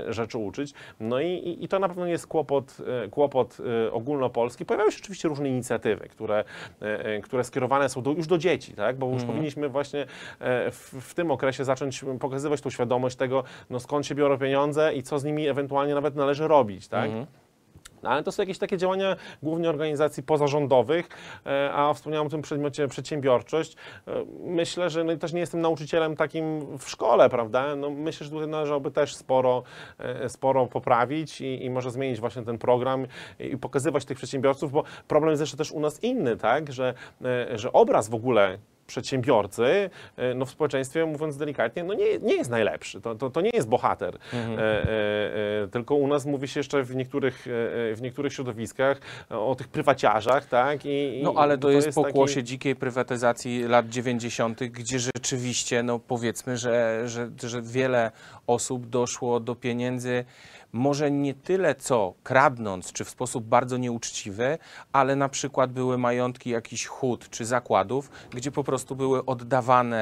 rzeczy 0.08 0.38
uczyć. 0.38 0.74
No 1.00 1.20
i, 1.20 1.58
i, 1.60 1.68
to 1.68 1.78
na 1.78 1.88
pewno 1.88 2.06
nie 2.06 2.12
jest 2.12 2.26
kłopot, 2.26 2.76
kłopot 3.10 3.58
ogólnopolski. 3.92 4.64
Pojawiają 4.64 4.90
się 4.90 4.98
oczywiście 5.02 5.28
różne 5.28 5.48
inicjatywy, 5.48 6.08
które, 6.08 6.44
które 7.22 7.44
skierowane 7.44 7.88
są 7.88 8.02
do, 8.02 8.12
już 8.12 8.26
do 8.26 8.38
dzieci, 8.38 8.72
tak? 8.72 8.96
bo 8.96 9.06
już 9.06 9.24
powinniśmy 9.24 9.68
właśnie 9.68 10.06
w, 10.70 10.94
w 11.00 11.14
tym 11.14 11.30
okresie 11.30 11.64
zacząć 11.64 12.04
pokazywać 12.20 12.60
tą 12.60 12.70
świadomość 12.70 13.16
tego, 13.16 13.44
no 13.70 13.80
skąd 13.80 14.06
się 14.06 14.14
biorą 14.14 14.38
pieniądze 14.38 14.94
i 14.94 15.02
co 15.02 15.18
z 15.18 15.24
nimi 15.24 15.48
ewentualnie 15.48 15.94
nawet 15.94 16.16
należy 16.16 16.48
robić. 16.48 16.88
Tak? 16.88 17.10
No, 17.10 17.26
Ale 18.06 18.22
to 18.22 18.32
są 18.32 18.42
jakieś 18.42 18.58
takie 18.58 18.76
działania 18.76 19.16
głównie 19.42 19.70
organizacji 19.70 20.22
pozarządowych, 20.22 21.08
e, 21.46 21.72
a 21.72 21.94
wspomniałem 21.94 22.26
o 22.26 22.30
tym 22.30 22.42
przedmiocie 22.42 22.88
przedsiębiorczość. 22.88 23.76
E, 24.08 24.25
Myślę, 24.40 24.90
że 24.90 25.04
no, 25.04 25.16
też 25.16 25.32
nie 25.32 25.40
jestem 25.40 25.60
nauczycielem 25.60 26.16
takim 26.16 26.78
w 26.78 26.88
szkole, 26.88 27.30
prawda? 27.30 27.76
No, 27.76 27.90
myślę, 27.90 28.25
że 28.25 28.30
tutaj 28.30 28.48
należałoby 28.48 28.90
też 28.90 29.16
sporo, 29.16 29.62
e, 29.98 30.28
sporo 30.28 30.66
poprawić 30.66 31.40
i, 31.40 31.64
i 31.64 31.70
może 31.70 31.90
zmienić 31.90 32.20
właśnie 32.20 32.42
ten 32.42 32.58
program 32.58 33.06
i 33.38 33.56
pokazywać 33.56 34.04
tych 34.04 34.16
przedsiębiorców, 34.16 34.72
bo 34.72 34.84
problem 35.08 35.30
jest 35.30 35.40
jeszcze 35.40 35.56
też 35.56 35.72
u 35.72 35.80
nas 35.80 36.02
inny, 36.02 36.36
tak? 36.36 36.72
Że, 36.72 36.94
że 37.54 37.72
obraz 37.72 38.08
w 38.08 38.14
ogóle 38.14 38.58
przedsiębiorcy 38.87 39.90
e, 40.16 40.35
no 40.35 40.45
w 40.45 40.50
społeczeństwie, 40.50 41.07
mówiąc 41.07 41.37
delikatnie, 41.37 41.85
no 41.85 41.95
nie, 41.95 42.19
nie 42.19 42.35
jest 42.35 42.50
najlepszy. 42.50 43.00
To, 43.00 43.14
to, 43.14 43.31
to 43.31 43.40
nie 43.40 43.50
jest 43.55 43.69
bohater. 43.69 44.19
Mhm. 44.33 44.59
E, 44.59 44.62
e, 44.62 45.62
e, 45.64 45.69
tylko 45.69 45.95
u 45.95 46.09
nas 46.09 46.26
mówi 46.26 46.49
się 46.49 46.61
jeszcze 46.61 46.83
w 46.83 46.97
niektórych, 46.97 47.47
e, 47.47 47.50
e, 47.90 47.95
w 47.95 48.02
niektórych 48.02 48.33
środowiskach 48.33 49.00
o 49.31 49.55
tych 49.55 49.69
prywaciarzach, 49.69 50.47
tak? 50.47 50.81
I, 50.85 51.21
No 51.23 51.35
ale 51.37 51.59
to, 51.59 51.71
jest, 51.71 51.87
taki- 51.87 51.95
pokłosie 51.95 52.43
dzikiej 52.43 52.76
prywatyzacji 52.76 53.62
lat 53.62 53.88
90., 53.88 54.61
gdzie 54.64 54.99
rzeczywiście, 54.99 55.83
no 55.83 55.99
powiedzmy, 55.99 56.57
że, 56.57 57.02
że, 57.07 57.31
że 57.43 57.62
wiele 57.62 58.11
osób 58.47 58.87
doszło 58.87 59.40
do 59.40 59.55
pieniędzy, 59.55 60.25
może 60.73 61.11
nie 61.11 61.35
tyle 61.35 61.75
co 61.75 62.14
kradnąc, 62.23 62.92
czy 62.92 63.04
w 63.04 63.11
sposób 63.11 63.44
bardzo 63.44 63.76
nieuczciwy, 63.76 64.58
ale 64.92 65.16
na 65.16 65.28
przykład 65.28 65.73
były 65.73 65.99
majątki 65.99 66.50
jakichś 66.50 66.87
hut 66.87 67.30
czy 67.30 67.44
zakładów, 67.44 68.11
gdzie 68.30 68.52
po 68.52 68.64
prostu 68.64 68.96
były 68.96 69.25
oddawane 69.25 69.99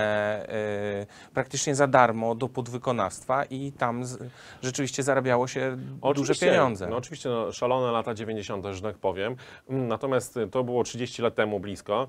e, 0.48 1.06
praktycznie 1.34 1.74
za 1.74 1.86
darmo 1.86 2.34
do 2.34 2.48
podwykonawstwa 2.48 3.44
i 3.44 3.72
tam 3.72 4.04
z, 4.04 4.18
rzeczywiście 4.62 5.02
zarabiało 5.02 5.46
się 5.46 5.76
duże 5.76 6.00
Oczywiście, 6.00 6.46
pieniądze. 6.46 6.86
No 6.86 6.96
oczywiście, 6.96 7.28
no, 7.28 7.52
szalone 7.52 7.92
lata 7.92 8.14
90., 8.14 8.66
że 8.70 8.82
tak 8.82 8.96
powiem. 8.98 9.36
Natomiast 9.68 10.38
to 10.50 10.64
było 10.64 10.84
30 10.84 11.22
lat 11.22 11.34
temu 11.34 11.60
blisko. 11.60 12.08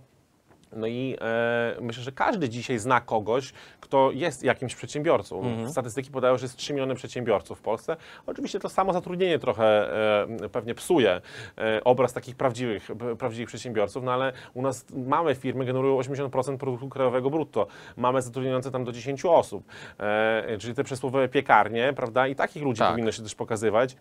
No 0.75 0.88
i 0.88 1.17
e, 1.22 1.77
myślę, 1.82 2.03
że 2.03 2.12
każdy 2.12 2.50
dzisiaj 2.50 2.79
zna 2.79 3.01
kogoś, 3.01 3.53
kto 3.79 4.12
jest 4.12 4.44
jakimś 4.44 4.75
przedsiębiorcą. 4.75 5.41
Mhm. 5.44 5.70
Statystyki 5.70 6.12
podają, 6.12 6.38
że 6.38 6.46
jest 6.46 6.58
3 6.58 6.74
miliony 6.74 6.96
przedsiębiorców 6.96 7.60
w 7.60 7.62
Polsce. 7.62 7.98
Oczywiście 8.25 8.60
to 8.60 8.70
samo 8.70 8.94
zatrudnienie 8.94 9.39
trochę 9.39 9.94
e, 10.44 10.50
pewnie 10.50 10.75
psuje 10.75 11.22
e, 11.57 11.83
obraz 11.83 12.14
takich 12.14 12.35
prawdziwych, 12.35 12.88
prawdziwych 13.20 13.48
przedsiębiorców, 13.48 14.03
no 14.03 14.14
ale 14.14 14.33
u 14.53 14.61
nas 14.61 14.85
małe 15.07 15.35
firmy 15.35 15.66
generują 15.66 16.00
80% 16.00 16.57
produktu 16.57 16.90
krajowego 16.90 17.29
brutto. 17.29 17.68
Mamy 17.98 18.22
zatrudniające 18.22 18.72
tam 18.72 18.83
do 18.83 18.92
10 18.92 19.25
osób. 19.25 19.64
E, 20.00 20.57
czyli 20.59 20.74
te 20.74 20.83
przysłowiowe 20.83 21.29
piekarnie, 21.29 21.94
prawda? 21.96 22.27
I 22.27 22.35
takich 22.35 22.64
ludzi 22.64 22.79
Tak. 22.79 22.92
powinno 22.92 23.11
się 23.11 23.24
też 23.24 23.35
pokazywać 23.35 23.96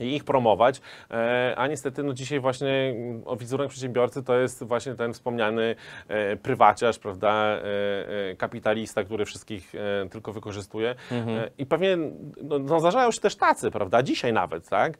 i 0.00 0.14
ich 0.14 0.24
promować, 0.24 0.80
e, 1.10 1.54
a 1.56 1.66
niestety 1.66 2.02
no 2.02 2.12
dzisiaj 2.12 2.40
właśnie 2.40 2.94
mm, 2.96 3.22
o 3.26 3.36
wizerunek 3.36 3.70
przedsiębiorcy 3.70 4.22
to 4.22 4.38
jest 4.38 4.64
właśnie 4.64 4.94
ten 4.94 5.12
wspomniany 5.12 5.76
e, 6.08 6.36
prywaciarz, 6.36 6.98
prawda, 6.98 7.32
e, 7.32 8.36
kapitalista, 8.36 9.04
który 9.04 9.24
wszystkich 9.24 9.72
tylko 10.10 10.32
wykorzystuje. 10.32 10.94
E, 11.12 11.50
i 11.58 11.66
pewnie 11.66 11.96
no, 12.42 12.58
no, 12.58 12.80
zdarzają 12.80 13.10
się 13.10 13.20
też 13.20 13.36
tacy, 13.36 13.70
prawda, 13.70 14.02
dzisiaj 14.02 14.32
nawet, 14.32 14.68
tak, 14.68 14.98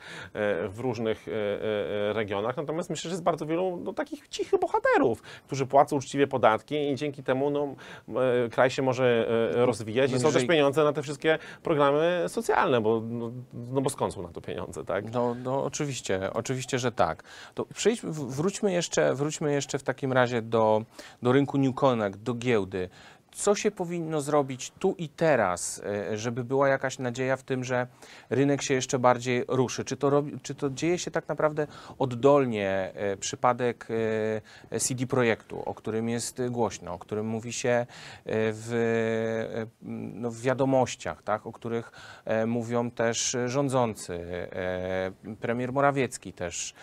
w 0.68 0.78
różnych 0.78 1.26
regionach, 2.12 2.56
natomiast 2.56 2.90
myślę, 2.90 3.08
że 3.08 3.14
jest 3.14 3.22
bardzo 3.22 3.46
wielu 3.46 3.80
no, 3.84 3.92
takich 3.92 4.28
cichych 4.28 4.60
bohaterów, 4.60 5.22
którzy 5.22 5.66
płacą 5.66 5.96
uczciwie 5.96 6.26
podatki 6.26 6.90
i 6.90 6.94
dzięki 6.94 7.22
temu 7.22 7.50
no, 7.50 7.74
kraj 8.50 8.70
się 8.70 8.82
może 8.82 9.26
rozwijać 9.54 10.12
i 10.12 10.20
są 10.20 10.32
też 10.32 10.46
pieniądze 10.46 10.84
na 10.84 10.92
te 10.92 11.02
wszystkie 11.02 11.38
programy 11.62 12.24
socjalne, 12.28 12.80
bo, 12.80 13.02
no, 13.08 13.32
no 13.52 13.80
bo 13.80 13.90
skąd 13.90 14.14
są 14.14 14.22
na 14.22 14.28
to 14.28 14.40
pieniądze, 14.40 14.84
tak? 14.88 15.12
No, 15.12 15.34
no 15.34 15.64
oczywiście, 15.64 16.32
oczywiście, 16.32 16.78
że 16.78 16.92
tak. 16.92 17.22
To 17.54 17.64
przejdź, 17.74 18.00
w- 18.00 18.34
wróćmy 18.36 18.72
jeszcze, 18.72 19.14
wróćmy 19.14 19.52
jeszcze 19.52 19.78
w 19.78 19.82
takim 19.82 20.12
razie 20.12 20.42
do, 20.42 20.82
do 21.22 21.32
rynku 21.32 21.58
New 21.58 21.74
Connect, 21.74 22.18
do 22.18 22.34
giełdy. 22.34 22.88
Co 23.38 23.54
się 23.54 23.70
powinno 23.70 24.20
zrobić 24.20 24.72
tu 24.78 24.94
i 24.98 25.08
teraz, 25.08 25.82
e, 26.10 26.16
żeby 26.16 26.44
była 26.44 26.68
jakaś 26.68 26.98
nadzieja 26.98 27.36
w 27.36 27.42
tym, 27.42 27.64
że 27.64 27.86
rynek 28.30 28.62
się 28.62 28.74
jeszcze 28.74 28.98
bardziej 28.98 29.44
ruszy? 29.48 29.84
Czy 29.84 29.96
to, 29.96 30.10
robi, 30.10 30.40
czy 30.42 30.54
to 30.54 30.70
dzieje 30.70 30.98
się 30.98 31.10
tak 31.10 31.28
naprawdę 31.28 31.66
oddolnie? 31.98 32.92
e, 32.94 33.16
Przypadek 33.16 33.88
e, 34.70 34.80
CD 34.80 35.06
Projektu, 35.06 35.62
o 35.62 35.74
którym 35.74 36.08
jest 36.08 36.42
głośno, 36.50 36.94
o 36.94 36.98
którym 36.98 37.26
mówi 37.26 37.52
się 37.52 37.86
w, 38.26 38.70
no, 40.14 40.30
w 40.30 40.40
wiadomościach, 40.40 41.22
tak? 41.22 41.46
o 41.46 41.52
których 41.52 41.92
mówią 42.46 42.90
też 42.90 43.36
rządzący. 43.46 44.48
Premier 45.40 45.72
Morawiecki 45.72 46.32
też 46.32 46.74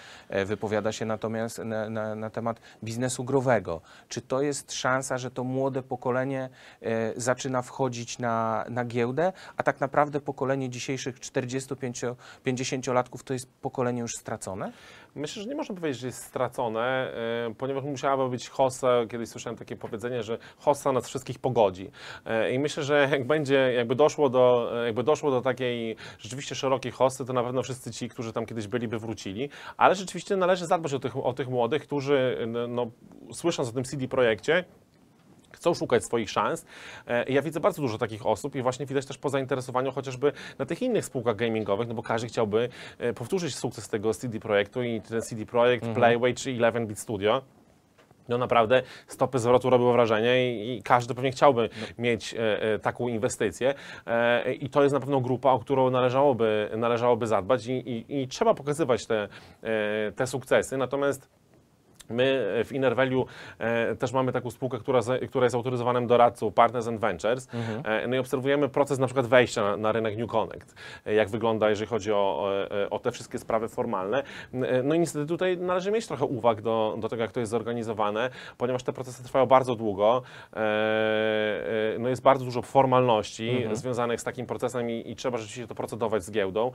wypowiada 0.46 0.92
się 0.92 1.06
natomiast 1.06 1.58
na, 1.58 1.90
na, 1.90 2.16
na 2.16 2.30
temat 2.30 2.60
biznesu 2.84 3.24
growego. 3.24 3.82
Czy 4.10 4.22
to 4.22 4.42
jest 4.42 4.74
szansa, 4.74 5.18
że 5.18 5.32
to 5.32 5.44
młode 5.44 5.84
pokolenie 5.84 6.45
e, 6.82 7.14
zaczyna 7.16 7.62
wchodzić 7.62 8.20
na, 8.20 8.66
na 8.70 8.86
giełdę, 8.86 9.34
a 9.58 9.64
tak 9.64 9.82
naprawdę 9.82 10.22
pokolenie 10.22 10.70
dzisiejszych 10.70 11.20
45-50-latków 11.20 13.24
to 13.24 13.34
jest 13.34 13.54
pokolenie 13.62 14.02
już 14.02 14.12
stracone? 14.12 14.72
Myślę, 15.16 15.44
że 15.44 15.50
nie 15.50 15.56
można 15.56 15.76
powiedzieć, 15.76 16.02
że 16.02 16.08
jest 16.08 16.24
stracone, 16.24 16.82
e, 16.82 17.54
ponieważ 17.58 17.84
musiałaby 17.84 18.30
być 18.30 18.50
hossa, 18.50 18.88
kiedyś 19.10 19.30
słyszałem 19.30 19.58
takie 19.58 19.76
powiedzenie, 19.76 20.24
że 20.24 20.38
hossa 20.58 20.92
nas 20.92 21.08
wszystkich 21.08 21.40
pogodzi. 21.40 21.92
E, 22.26 22.52
I 22.52 22.60
myślę, 22.60 22.84
że 22.84 23.08
jak 23.12 23.28
będzie, 23.28 23.56
jakby 23.56 23.96
doszło 23.96 24.30
do, 24.30 24.72
jakby 24.86 25.04
doszło 25.04 25.32
do 25.32 25.42
takiej 25.42 25.96
rzeczywiście 26.20 26.56
szerokiej 26.56 26.92
hossy, 26.92 27.26
to 27.26 27.34
na 27.34 27.44
pewno 27.44 27.64
wszyscy 27.64 27.92
ci, 27.92 28.10
którzy 28.10 28.34
tam 28.34 28.46
kiedyś 28.46 28.68
byli, 28.68 28.88
by 28.88 29.00
wrócili, 29.00 29.50
ale 29.78 29.96
rzeczywiście 29.96 30.36
należy 30.36 30.66
zadbać 30.66 30.94
o 30.94 31.00
tych, 31.00 31.18
o 31.18 31.34
tych 31.34 31.50
młodych, 31.50 31.84
którzy 31.84 32.48
no, 32.70 32.92
słysząc 33.32 33.70
o 33.70 33.72
tym 33.72 33.84
CD 33.84 34.08
projekcie, 34.08 34.66
chcą 35.66 35.74
szukać 35.74 36.04
swoich 36.04 36.30
szans. 36.30 36.66
E, 37.08 37.32
Ja 37.32 37.42
widzę 37.42 37.60
bardzo 37.60 37.82
dużo 37.82 37.98
takich 37.98 38.26
osób 38.26 38.56
i 38.56 38.62
właśnie 38.62 38.86
widać 38.86 39.06
też 39.06 39.18
po 39.18 39.30
zainteresowaniu 39.30 39.92
chociażby 39.92 40.32
na 40.60 40.66
tych 40.66 40.82
innych 40.82 41.06
spółkach 41.06 41.36
gamingowych, 41.36 41.88
no 41.88 41.94
bo 41.94 42.04
każdy 42.04 42.28
chciałby 42.28 42.70
e, 42.98 43.14
powtórzyć 43.14 43.56
sukces 43.56 43.90
tego 43.90 44.14
CD 44.14 44.40
Projektu 44.40 44.84
i 44.84 45.02
ten 45.02 45.22
CD 45.22 45.46
Projekt, 45.46 45.86
Playway 45.96 46.34
czy 46.34 46.50
11-bit 46.50 47.00
Studio. 47.00 47.42
No 48.30 48.38
naprawdę 48.38 48.84
stopy 49.08 49.40
zwrotu 49.40 49.70
robią 49.70 49.92
wrażenie 49.92 50.56
i, 50.56 50.78
i 50.78 50.84
każdy 50.84 51.16
pewnie 51.16 51.32
chciałby 51.32 51.70
mieć 51.98 52.34
e, 52.34 52.62
e, 52.62 52.80
taką 52.80 53.08
inwestycję 53.08 53.74
e, 54.08 54.54
i 54.54 54.70
to 54.70 54.84
jest 54.84 54.94
na 54.94 55.00
pewno 55.00 55.22
grupa, 55.22 55.52
o 55.52 55.60
którą 55.60 55.90
należałoby, 55.90 56.70
należałoby 56.78 57.28
zadbać 57.28 57.68
i, 57.68 57.72
i, 57.72 58.22
i 58.22 58.28
trzeba 58.28 58.54
pokazywać 58.54 59.06
te, 59.06 59.28
e, 59.64 60.12
te 60.12 60.28
sukcesy. 60.28 60.78
Natomiast 60.78 61.30
My 62.10 62.62
w 62.66 62.72
Innervalue 62.72 63.26
e, 63.60 63.96
też 63.96 64.14
mamy 64.14 64.32
taką 64.32 64.52
spółkę, 64.52 64.80
która, 64.80 65.00
która 65.30 65.46
jest 65.46 65.56
autoryzowanym 65.56 66.08
doradcą 66.08 66.52
Partners 66.52 66.88
and 66.88 67.00
Ventures. 67.02 67.48
E, 67.84 68.08
no 68.08 68.16
i 68.16 68.20
obserwujemy 68.20 68.70
proces 68.70 69.00
na 69.00 69.08
przykład 69.08 69.28
wejścia 69.28 69.62
na, 69.62 69.78
na 69.78 69.92
rynek 69.92 70.18
New 70.18 70.30
Connect. 70.30 70.76
E, 71.06 71.14
jak 71.14 71.30
wygląda, 71.30 71.70
jeżeli 71.70 71.90
chodzi 71.90 72.12
o, 72.12 72.50
o, 72.90 73.00
te 73.00 73.12
wszystkie 73.12 73.40
sprawy 73.40 73.68
formalne. 73.68 74.24
E, 74.54 74.84
no 74.84 74.96
i 74.96 75.00
niestety 75.00 75.26
tutaj 75.26 75.58
należy 75.58 75.92
mieć 75.92 76.08
trochę 76.08 76.26
uwag 76.26 76.62
do, 76.62 76.96
do 77.00 77.10
tego, 77.10 77.22
jak 77.22 77.32
to 77.32 77.40
jest 77.40 77.50
zorganizowane, 77.50 78.30
ponieważ 78.58 78.84
te 78.84 78.94
procesy 78.94 79.24
trwają 79.24 79.46
bardzo 79.46 79.76
długo. 79.76 80.22
E, 80.54 80.60
e, 80.60 82.00
no 82.00 82.10
jest 82.10 82.22
bardzo 82.22 82.46
dużo 82.46 82.62
formalności 82.62 83.68
związanych 83.72 84.22
z 84.22 84.24
takim 84.24 84.46
procesem 84.46 84.90
i, 84.90 85.12
i 85.12 85.16
trzeba 85.16 85.38
rzeczywiście 85.38 85.68
to 85.68 85.76
procedować 85.76 86.24
z 86.24 86.32
giełdą. 86.32 86.72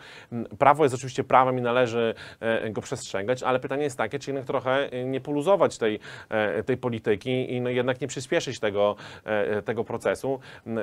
Prawo 0.58 0.82
jest 0.82 0.94
oczywiście 0.94 1.24
prawem 1.24 1.58
i 1.58 1.62
należy 1.62 2.14
e, 2.40 2.70
go 2.70 2.80
przestrzegać, 2.80 3.42
ale 3.42 3.60
pytanie 3.60 3.82
jest 3.82 3.98
takie, 3.98 4.18
czy 4.18 4.30
jednak 4.30 4.46
trochę 4.46 4.92
e, 4.92 5.04
nie 5.20 5.24
poluzować 5.24 5.78
tej, 5.78 5.98
e, 6.28 6.62
tej 6.62 6.76
polityki 6.76 7.52
i 7.54 7.61
no 7.61 7.70
jednak 7.70 8.00
nie 8.00 8.06
przyspieszyć 8.06 8.61
tego, 8.61 8.96
e, 9.24 9.62
tego 9.62 9.85
procesu. 9.85 10.40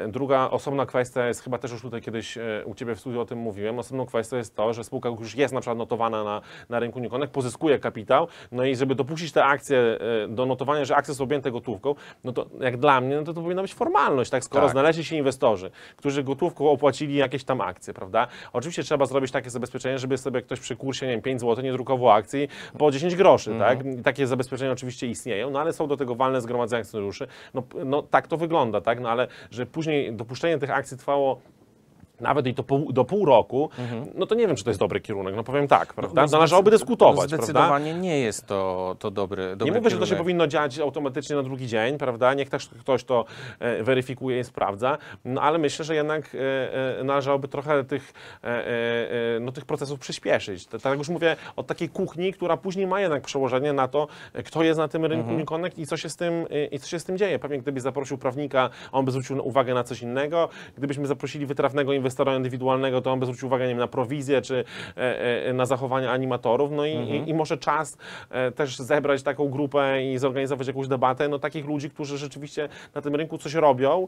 Druga 0.07 0.49
osobna 0.49 0.85
kwestia 0.85 1.27
jest, 1.27 1.43
chyba 1.43 1.57
też 1.57 1.71
już 1.71 1.81
tutaj 1.81 2.01
kiedyś 2.01 2.37
e, 2.37 2.63
u 2.65 2.75
Ciebie 2.75 2.95
w 2.95 2.99
studiu 2.99 3.21
o 3.21 3.25
tym 3.25 3.39
mówiłem, 3.39 3.79
osobną 3.79 4.05
kwestią 4.05 4.37
jest 4.37 4.55
to, 4.55 4.73
że 4.73 4.83
spółka 4.83 5.09
już 5.09 5.35
jest 5.35 5.53
na 5.53 5.59
przykład 5.59 5.77
notowana 5.77 6.23
na, 6.23 6.41
na 6.69 6.79
rynku 6.79 7.01
Connect, 7.09 7.33
pozyskuje 7.33 7.79
kapitał, 7.79 8.27
no 8.51 8.65
i 8.65 8.75
żeby 8.75 8.95
dopuścić 8.95 9.31
te 9.31 9.45
akcje 9.45 9.97
do 10.29 10.45
notowania, 10.45 10.85
że 10.85 10.95
akcje 10.95 11.13
są 11.13 11.23
objęte 11.23 11.51
gotówką, 11.51 11.95
no 12.23 12.31
to 12.31 12.45
jak 12.59 12.77
dla 12.77 13.01
mnie, 13.01 13.15
no 13.15 13.23
to 13.23 13.33
to 13.33 13.41
powinna 13.41 13.61
być 13.61 13.73
formalność, 13.73 14.31
tak? 14.31 14.43
Skoro 14.43 14.63
Tak. 14.63 14.71
znaleźli 14.71 15.03
się 15.03 15.15
inwestorzy, 15.15 15.71
którzy 15.95 16.23
gotówką 16.23 16.69
opłacili 16.69 17.15
jakieś 17.15 17.43
tam 17.43 17.61
akcje, 17.61 17.93
prawda? 17.93 18.27
Oczywiście 18.53 18.83
trzeba 18.83 19.05
zrobić 19.05 19.31
takie 19.31 19.49
zabezpieczenie, 19.49 19.99
żeby 19.99 20.17
sobie 20.17 20.41
ktoś 20.41 20.59
przy 20.59 20.75
kursie, 20.75 21.05
nie 21.05 21.11
wiem, 21.11 21.21
5 21.21 21.41
zł 21.41 21.63
nie 21.63 21.71
drukował 21.71 22.09
akcji 22.09 22.47
po 22.77 22.91
10 22.91 23.15
groszy, 23.15 23.55
tak? 23.59 23.85
I 23.85 24.03
takie 24.03 24.26
zabezpieczenia 24.27 24.71
oczywiście 24.71 25.07
istnieją, 25.07 25.49
no 25.49 25.59
ale 25.59 25.73
są 25.73 25.87
do 25.87 25.97
tego 25.97 26.15
walne 26.15 26.41
zgromadzenia 26.41 26.81
akcjonariuszy. 26.81 27.27
No, 27.53 27.63
no 27.85 28.01
tak 28.01 28.27
to 28.27 28.37
wygląda, 28.37 28.81
tak? 28.81 28.99
No 28.99 29.09
ale 29.09 29.27
że 29.51 29.65
później 29.65 30.13
dopuszczenie 30.13 30.57
tych 30.57 30.71
akcji 30.71 30.97
trwało 30.97 31.41
nawet 32.19 32.47
i 32.47 32.53
to 32.53 32.63
pół, 32.63 32.93
do 32.93 33.05
pół 33.05 33.25
roku, 33.25 33.69
no 34.15 34.25
to 34.25 34.35
nie 34.35 34.47
wiem, 34.47 34.55
czy 34.55 34.63
to 34.63 34.69
jest 34.69 34.79
dobry 34.79 35.01
kierunek, 35.01 35.35
no 35.35 35.43
powiem 35.43 35.67
tak, 35.67 35.93
prawda? 35.93 36.21
No, 36.25 36.27
Należałoby 36.31 36.69
zdecyd- 36.71 36.73
dyskutować, 36.79 37.15
no, 37.15 37.27
prawda? 37.27 37.37
Zdecydowanie 37.45 37.93
nie 37.93 38.19
jest 38.19 38.45
to, 38.45 38.95
to 38.99 39.11
dobry, 39.11 39.49
dobry 39.55 39.71
Nie 39.73 39.77
mówię, 39.79 39.89
że 39.89 39.97
to 39.97 40.05
się 40.05 40.09
kierunek. 40.09 40.23
powinno 40.23 40.47
dziać 40.47 40.79
automatycznie 40.79 41.35
na 41.35 41.43
drugi 41.43 41.67
dzień, 41.67 41.97
prawda? 41.97 42.33
Niech 42.33 42.49
też 42.49 42.67
ktoś 42.79 43.03
to 43.03 43.25
e, 43.59 43.83
weryfikuje 43.83 44.39
i 44.39 44.43
sprawdza, 44.43 44.97
no 45.25 45.41
ale 45.41 45.57
myślę, 45.57 45.85
że 45.85 45.95
jednak 45.95 46.35
e, 46.35 46.99
e, 46.99 47.03
należałoby 47.03 47.47
trochę 47.47 47.83
tych, 47.83 48.13
e, 48.43 48.47
e, 48.47 48.51
e, 49.35 49.39
no, 49.39 49.51
tych 49.51 49.65
procesów 49.65 49.99
przyspieszyć. 49.99 50.67
Tak 50.67 50.85
jak 50.85 50.97
już 50.97 51.09
mówię, 51.09 51.35
od 51.55 51.67
takiej 51.67 51.89
kuchni, 51.89 52.33
która 52.33 52.57
później 52.57 52.87
ma 52.87 53.01
jednak 53.01 53.23
przełożenie 53.23 53.73
na 53.73 53.87
to, 53.87 54.07
kto 54.45 54.63
jest 54.63 54.77
na 54.77 54.87
tym 54.87 55.05
rynku 55.05 55.29
Mhm. 55.29 55.45
Connect 55.45 55.77
i 55.79 55.87
co 55.87 55.97
się 55.97 56.09
z 56.09 56.15
tym, 56.15 56.45
i 56.71 56.79
co 56.79 56.87
się 56.87 56.99
z 56.99 57.03
tym 57.05 57.17
dzieje. 57.17 57.39
Pewnie 57.39 57.57
gdybyś 57.59 57.83
zaprosił 57.83 58.17
prawnika, 58.17 58.69
on 58.91 59.05
by 59.05 59.11
zwrócił 59.11 59.47
uwagę 59.47 59.73
na 59.73 59.83
coś 59.83 60.01
innego. 60.01 60.49
Gdybyśmy 60.77 61.07
zaprosili 61.07 61.45
wytrawnego 61.45 61.93
inwestora 61.93 62.06
indywidualnego, 62.37 63.01
to 63.01 63.11
on 63.11 63.19
by 63.19 63.25
zwrócił 63.25 63.47
uwagę 63.47 63.63
nie 63.63 63.69
wiem, 63.69 63.77
na 63.77 63.87
prowizję 63.87 64.41
czy 64.41 64.63
e, 64.97 65.45
e, 65.45 65.53
na 65.53 65.65
zachowanie 65.65 66.11
animatorów. 66.11 66.71
No 66.71 66.85
i, 66.85 66.91
i, 66.91 67.29
i 67.29 67.33
może 67.33 67.57
czas 67.57 67.97
e, 68.29 68.51
też 68.51 68.77
zebrać 68.77 69.23
taką 69.23 69.49
grupę 69.49 70.03
i 70.03 70.17
zorganizować 70.17 70.67
jakąś 70.67 70.87
debatę, 70.87 71.27
no 71.27 71.39
takich 71.39 71.65
ludzi, 71.65 71.89
którzy 71.89 72.17
rzeczywiście 72.17 72.69
na 72.95 73.01
tym 73.01 73.15
rynku 73.15 73.37
coś 73.37 73.53
robią 73.53 74.07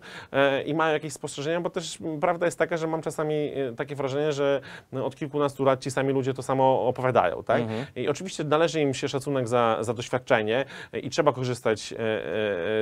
i 0.66 0.74
mają 0.74 0.94
jakieś 0.94 1.14
spostrzeżenia, 1.14 1.62
bo 1.62 1.70
też 1.70 1.98
prawda 2.22 2.46
jest 2.46 2.60
taka, 2.60 2.78
że 2.78 2.88
mam 2.88 3.02
czasami 3.02 3.52
takie 3.78 3.96
wrażenie, 3.96 4.32
że 4.32 4.62
no, 4.92 5.06
od 5.06 5.16
kilkunastu 5.16 5.64
lat 5.64 5.82
ci 5.82 5.92
sami 5.92 6.14
ludzie 6.14 6.34
to 6.34 6.44
samo 6.44 6.88
opowiadają, 6.88 7.44
tak? 7.44 7.62
I 7.96 8.08
oczywiście 8.08 8.44
należy 8.44 8.82
im 8.82 8.94
się 8.94 9.08
szacunek 9.08 9.48
za, 9.48 9.78
za 9.82 9.94
doświadczenie 9.94 10.66
i 11.04 11.10
trzeba 11.10 11.34
korzystać 11.34 11.94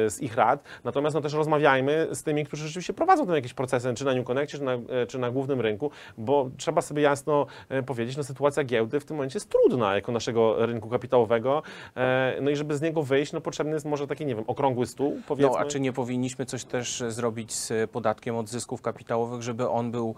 z 0.07 0.21
ich 0.21 0.35
rad, 0.35 0.63
natomiast 0.83 1.15
no, 1.15 1.21
też 1.21 1.33
rozmawiajmy 1.33 2.07
z 2.11 2.23
tymi, 2.23 2.45
którzy 2.45 2.67
rzeczywiście 2.67 2.93
prowadzą 2.93 3.25
tam 3.25 3.35
jakieś 3.35 3.53
procesy, 3.53 3.93
czy 3.93 4.05
na 4.05 4.13
New 4.13 4.25
Connectie, 4.25 4.57
czy 4.57 4.63
na, 4.63 4.71
czy 5.07 5.19
na 5.19 5.31
głównym 5.31 5.61
rynku, 5.61 5.91
bo 6.17 6.49
trzeba 6.57 6.81
sobie 6.81 7.01
jasno 7.01 7.45
e, 7.69 7.83
powiedzieć, 7.83 8.17
no 8.17 8.23
sytuacja 8.23 8.63
giełdy 8.63 8.99
w 8.99 9.05
tym 9.05 9.17
momencie 9.17 9.37
jest 9.37 9.49
trudna 9.49 9.95
jako 9.95 10.11
naszego 10.11 10.65
rynku 10.65 10.89
kapitałowego, 10.89 11.63
e, 11.95 12.37
no 12.41 12.49
i 12.49 12.55
żeby 12.55 12.77
z 12.77 12.81
niego 12.81 13.03
wyjść, 13.03 13.33
no 13.33 13.41
potrzebny 13.41 13.73
jest 13.73 13.85
może 13.85 14.07
taki, 14.07 14.25
nie 14.25 14.35
wiem, 14.35 14.43
okrągły 14.47 14.85
stół, 14.85 15.21
powiedzmy. 15.27 15.51
No, 15.51 15.59
a 15.59 15.65
czy 15.65 15.79
nie 15.79 15.93
powinniśmy 15.93 16.45
coś 16.45 16.65
też 16.65 17.01
e, 17.01 17.11
zrobić 17.11 17.53
z 17.53 17.91
podatkiem 17.91 18.35
od 18.35 18.49
zysków 18.49 18.81
kapitałowych, 18.81 19.41
żeby 19.41 19.69
on 19.69 19.91
był, 19.91 20.15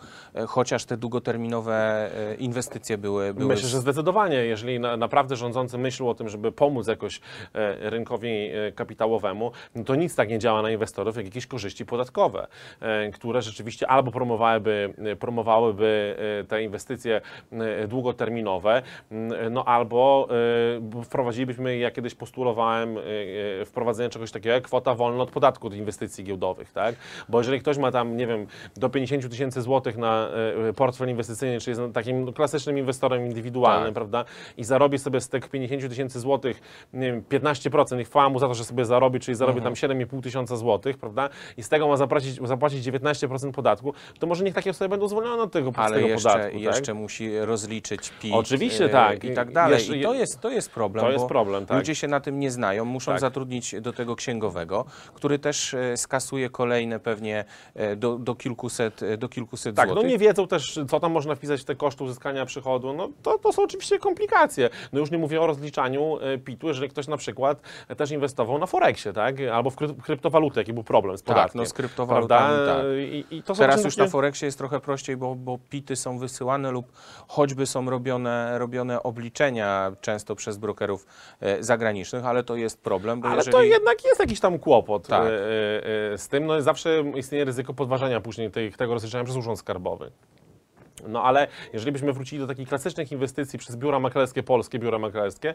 chociaż 0.47 0.85
te 0.85 0.97
długoterminowe 0.97 2.09
inwestycje 2.39 2.97
były... 2.97 3.33
były 3.33 3.47
Myślę, 3.47 3.69
że 3.69 3.79
zdecydowanie, 3.79 4.35
jeżeli 4.35 4.79
na, 4.79 4.97
naprawdę 4.97 5.35
rządzący 5.35 5.77
myślą 5.77 6.09
o 6.09 6.15
tym, 6.15 6.29
żeby 6.29 6.51
pomóc 6.51 6.87
jakoś 6.87 7.21
rynkowi 7.79 8.49
kapitałowemu, 8.75 9.51
no 9.75 9.83
to 9.83 9.95
nic 9.95 10.15
tak 10.15 10.29
nie 10.29 10.39
działa 10.39 10.61
na 10.61 10.71
inwestorów, 10.71 11.15
jak 11.15 11.25
jakieś 11.25 11.47
korzyści 11.47 11.85
podatkowe, 11.85 12.47
które 13.13 13.41
rzeczywiście 13.41 13.87
albo 13.87 14.11
promowałyby, 14.11 14.78
promowałyby 15.19 16.15
e, 16.41 16.43
te 16.43 16.63
inwestycje 16.63 17.21
e, 17.51 17.87
długoterminowe, 17.87 18.81
m, 19.11 19.33
no 19.51 19.65
albo 19.65 20.27
e, 20.99 21.03
wprowadzilibyśmy, 21.03 21.77
jak 21.77 21.93
kiedyś 21.93 22.15
postulowałem, 22.15 22.97
e, 22.97 23.01
e, 23.61 23.65
wprowadzenie 23.65 24.09
czegoś 24.09 24.31
takiego 24.31 24.53
jak 24.55 24.63
kwota 24.63 24.95
wolna 24.95 25.23
od 25.23 25.31
podatku 25.31 25.67
od 25.67 25.73
inwestycji 25.73 26.23
giełdowych, 26.23 26.71
tak? 26.71 26.95
Bo 27.29 27.37
jeżeli 27.37 27.59
ktoś 27.59 27.77
ma 27.77 27.91
tam, 27.91 28.17
nie 28.17 28.27
wiem, 28.27 28.47
do 28.77 28.89
50 28.89 29.29
tysięcy 29.29 29.61
złotych 29.61 29.97
na 29.97 30.29
e, 30.69 30.73
portfel 30.73 31.09
inwestycyjny, 31.09 31.59
czyli 31.59 31.77
jest 31.77 31.93
takim 31.93 32.25
no, 32.25 32.33
klasycznym 32.33 32.77
inwestorem 32.77 33.25
indywidualnym, 33.25 33.85
Tak. 33.87 33.93
prawda? 33.93 34.25
I 34.57 34.63
zarobi 34.63 34.99
sobie 34.99 35.21
z 35.21 35.29
tych 35.29 35.49
50 35.49 35.89
tysięcy 35.89 36.19
złotych, 36.19 36.61
nie 36.93 37.11
wiem, 37.11 37.23
15% 37.29 37.99
i 38.01 38.05
chwała 38.05 38.29
mu 38.29 38.39
za 38.39 38.47
to, 38.47 38.53
że 38.53 38.63
sobie 38.63 38.85
zarobi, 38.85 39.19
czyli 39.19 39.35
zarobi 39.35 39.57
Mhm. 39.59 39.75
tam 39.75 39.89
7,5 39.89 40.21
tysiąca 40.23 40.55
złotych, 40.57 40.97
prawda? 40.97 41.29
I 41.57 41.63
z 41.63 41.69
tego 41.69 41.87
ma 41.87 41.97
zapłacić, 41.97 42.47
zapłacić 42.47 42.83
19% 42.85 43.51
podatku, 43.51 43.93
to 44.19 44.27
może 44.27 44.43
niech 44.43 44.53
takie 44.53 44.68
osoby 44.69 44.89
będą 44.89 45.07
zwolnione 45.07 45.43
od 45.43 45.51
tego, 45.51 45.71
Ale 45.75 45.95
tego 45.95 46.07
jeszcze, 46.07 46.29
podatku, 46.29 46.53
tak? 46.53 46.61
jeszcze 46.61 46.93
musi 46.93 47.39
rozliczyć 47.39 48.11
PIT. 48.21 48.33
Oczywiście, 48.33 48.85
e, 48.85 48.89
tak. 48.89 49.23
I 49.23 49.33
tak 49.33 49.51
dalej. 49.51 49.77
Jeszcze- 49.77 49.97
I 49.97 50.03
to 50.03 50.13
jest, 50.13 50.39
to 50.41 50.49
jest 50.49 50.71
problem. 50.71 51.05
To 51.05 51.11
jest 51.11 51.25
problem, 51.25 51.65
tak. 51.65 51.77
Ludzie 51.77 51.95
się 51.95 52.07
na 52.07 52.19
tym 52.19 52.39
nie 52.39 52.51
znają, 52.51 52.85
muszą 52.85 53.11
Tak. 53.11 53.21
zatrudnić 53.21 53.75
do 53.81 53.93
tego 53.93 54.15
księgowego, 54.15 54.85
który 55.13 55.39
też 55.39 55.73
e, 55.73 55.97
skasuje 55.97 56.49
kolejne 56.49 56.99
pewnie 56.99 57.45
e, 57.75 57.95
do, 57.95 58.17
do 58.17 58.35
kilkuset, 58.35 59.01
do 59.17 59.29
kilkuset 59.29 59.75
Tak, 59.75 59.87
no 59.87 59.93
złotych. 59.93 60.11
nie 60.11 60.17
wiedzą 60.17 60.47
też, 60.47 60.79
co 60.89 60.99
tam 60.99 61.11
można 61.11 61.35
wpisać 61.35 61.61
w 61.61 61.65
te 61.65 61.75
koszty 61.75 62.03
uzyskania 62.03 62.45
przychodu. 62.45 62.93
No 62.93 63.09
to, 63.23 63.37
to 63.37 63.53
są 63.53 63.63
oczywiście 63.63 63.99
komplikacje. 63.99 64.69
No 64.93 64.99
już 64.99 65.11
nie 65.11 65.17
mówię 65.17 65.41
o 65.41 65.47
rozliczaniu 65.47 66.17
PIT-u, 66.45 66.67
jeżeli 66.67 66.89
ktoś 66.89 67.07
na 67.07 67.17
przykład 67.17 67.61
też 67.97 68.11
inwestował 68.11 68.57
na 68.59 68.65
Forexie, 68.65 69.13
tak? 69.13 69.35
Albo 69.53 69.69
w 69.69 69.75
kryp- 69.75 70.01
kryptowaluty, 70.01 70.59
jaki 70.59 70.73
był 70.73 70.83
problem 70.83 71.17
z 71.17 71.23
Tak, 71.23 71.35
podatkiem. 71.35 71.61
no 71.61 71.65
z 71.65 71.73
kryptowalutami, 71.73 72.55
tak. 72.67 72.83
I, 73.11 73.35
i 73.35 73.43
to 73.43 73.55
są 73.55 73.59
Teraz 73.59 73.85
już 73.85 73.97
na 73.97 74.03
takie- 74.03 74.11
Forexie 74.11 74.45
jest 74.45 74.57
trochę 74.59 74.79
prościej, 74.79 75.17
bo, 75.17 75.35
bo 75.35 75.57
PIT-y 75.69 75.95
są 75.95 76.17
wysyłane 76.17 76.71
lub 76.71 76.91
choćby 77.27 77.65
są 77.65 77.89
robione, 77.89 78.59
robione 78.59 79.03
obliczenia 79.03 79.91
często 80.01 80.35
przez 80.35 80.57
brokerów 80.57 81.05
e, 81.39 81.63
zagranicznych, 81.63 82.25
ale 82.25 82.43
to 82.43 82.55
jest 82.55 82.81
problem, 82.81 83.21
bo 83.21 83.27
Ale 83.27 83.37
jeżeli... 83.37 83.51
to 83.51 83.63
jednak 83.63 84.05
jest 84.05 84.19
jakiś 84.19 84.39
tam 84.39 84.59
kłopot 84.59 85.07
Tak. 85.07 85.23
e, 85.23 85.27
e, 86.13 86.17
z 86.17 86.27
tym. 86.27 86.45
No 86.45 86.61
zawsze 86.61 87.03
istnieje 87.15 87.45
ryzyko 87.45 87.73
podważania 87.73 88.21
później 88.21 88.51
tej, 88.51 88.71
tego 88.71 88.93
rozliczenia 88.93 89.23
przez 89.23 89.37
Urząd 89.37 89.59
Skarbowy. 89.59 90.11
No 91.07 91.23
ale 91.23 91.47
jeżeli 91.73 91.91
byśmy 91.91 92.13
wrócili 92.13 92.39
do 92.41 92.47
takich 92.47 92.69
klasycznych 92.69 93.11
inwestycji 93.11 93.59
przez 93.59 93.75
biura 93.75 93.99
maklerskie, 93.99 94.43
polskie 94.43 94.79
biura 94.79 94.99
maklerskie, 94.99 95.53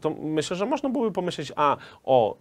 to 0.00 0.10
myślę, 0.10 0.56
że 0.56 0.66
można 0.66 0.88
byłoby 0.88 1.12
pomyśleć 1.12 1.52
a 1.56 1.76
o 2.04 2.36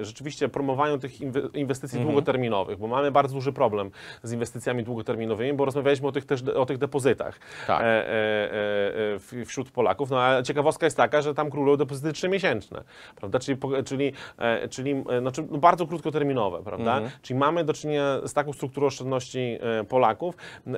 e, 0.00 0.04
rzeczywiście 0.04 0.48
promowaniu 0.48 0.98
tych 0.98 1.20
inwe- 1.20 1.48
inwestycji 1.58 1.98
Mhm. 1.98 2.12
długoterminowych, 2.14 2.78
bo 2.78 2.86
mamy 2.86 3.10
bardzo 3.10 3.34
duży 3.34 3.52
problem 3.52 3.90
z 4.22 4.32
inwestycjami 4.32 4.82
długoterminowymi, 4.84 5.52
bo 5.52 5.64
rozmawialiśmy 5.64 6.08
o 6.08 6.12
tych 6.12 6.24
też 6.24 6.42
o 6.42 6.66
tych 6.66 6.78
depozytach 6.78 7.38
Tak. 7.66 7.80
e, 7.80 7.84
e, 7.84 8.10
e, 8.12 9.40
e, 9.40 9.44
wśród 9.44 9.70
Polaków. 9.70 10.10
No 10.10 10.22
a 10.22 10.42
ciekawostka 10.42 10.86
jest 10.86 10.96
taka, 10.96 11.22
że 11.22 11.34
tam 11.34 11.50
królują 11.50 11.76
depozyty 11.76 12.12
trzymiesięczne, 12.12 12.84
prawda? 13.16 13.38
Czyli, 13.38 13.58
czyli, 13.84 14.12
e, 14.38 14.68
czyli 14.68 15.04
znaczy, 15.20 15.46
no 15.50 15.58
bardzo 15.58 15.86
krótkoterminowe, 15.86 16.62
prawda? 16.62 17.00
Czyli 17.22 17.38
mamy 17.38 17.64
do 17.64 17.72
czynienia 17.72 18.20
z 18.24 18.32
taką 18.32 18.52
strukturą 18.52 18.86
oszczędności 18.86 19.58
Polaków, 19.88 20.34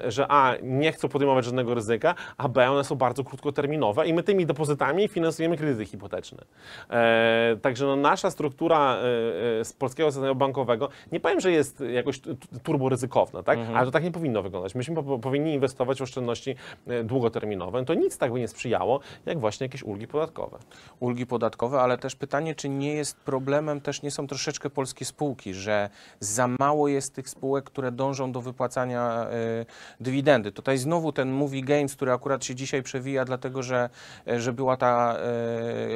że 0.09 0.27
a 0.29 0.55
nie 0.63 0.93
chcą 0.93 1.09
podejmować 1.17 1.45
żadnego 1.45 1.75
ryzyka, 1.75 2.15
a 2.37 2.49
b 2.49 2.71
one 2.71 2.85
są 2.85 2.95
bardzo 2.95 3.25
krótkoterminowe 3.25 4.07
i 4.07 4.15
my 4.15 4.23
tymi 4.23 4.47
depozytami 4.47 5.09
finansujemy 5.09 5.57
kredyty 5.57 5.85
hipoteczne. 5.85 6.45
E, 6.91 7.57
także 7.63 7.87
no, 7.87 7.97
nasza 7.97 8.31
struktura 8.31 8.97
e, 8.97 9.61
e, 9.61 9.65
z 9.65 9.73
polskiego 9.73 10.13
systemu 10.13 10.35
bankowego, 10.35 10.89
nie 11.13 11.21
powiem, 11.21 11.41
że 11.41 11.51
jest 11.53 11.81
jakoś 11.81 12.21
t- 12.21 12.35
t- 12.35 12.59
turbo 12.63 12.89
ryzykowna, 12.89 13.43
tak? 13.43 13.59
ale 13.75 13.87
to 13.87 13.93
tak 13.93 14.05
nie 14.05 14.11
powinno 14.13 14.43
wyglądać. 14.43 14.75
Myśmy 14.75 14.95
po, 14.95 15.03
po, 15.03 15.19
powinni 15.19 15.55
inwestować 15.55 15.99
w 15.99 16.03
oszczędności 16.03 16.57
e, 16.87 17.05
długoterminowe. 17.05 17.85
To 17.85 17.95
nic 17.95 18.19
tak 18.19 18.33
by 18.33 18.41
nie 18.41 18.49
sprzyjało, 18.49 19.01
jak 19.27 19.39
właśnie 19.41 19.65
jakieś 19.65 19.83
ulgi 19.83 20.07
podatkowe. 20.07 20.59
ulgi 21.01 21.27
podatkowe, 21.27 21.81
ale 21.81 21.99
też 21.99 22.17
pytanie, 22.17 22.55
czy 22.55 22.69
nie 22.69 22.95
jest 22.95 23.17
problemem, 23.21 23.81
też 23.81 24.03
nie 24.03 24.11
są 24.11 24.27
troszeczkę 24.27 24.71
polskie 24.71 25.05
spółki, 25.05 25.55
że 25.55 25.91
za 26.21 26.49
mało 26.61 26.89
jest 26.89 27.15
tych 27.15 27.29
spółek, 27.29 27.65
które 27.65 27.93
dążą 27.93 28.33
do 28.33 28.41
wypłacania 28.41 29.27
y, 29.61 29.67
dywidendy. 30.01 30.53
Tutaj 30.53 30.79
znowu 30.79 31.06
znowu 31.07 31.13
ten 31.13 31.31
Movie 31.31 31.63
Games, 31.63 31.95
który 31.97 32.13
akurat 32.13 32.45
się 32.45 32.55
dzisiaj 32.55 32.83
przewija, 32.83 33.25
dlatego 33.25 33.63
że, 33.63 33.91
e, 34.27 34.41
że 34.41 34.53
była 34.53 34.77
ta 34.77 35.17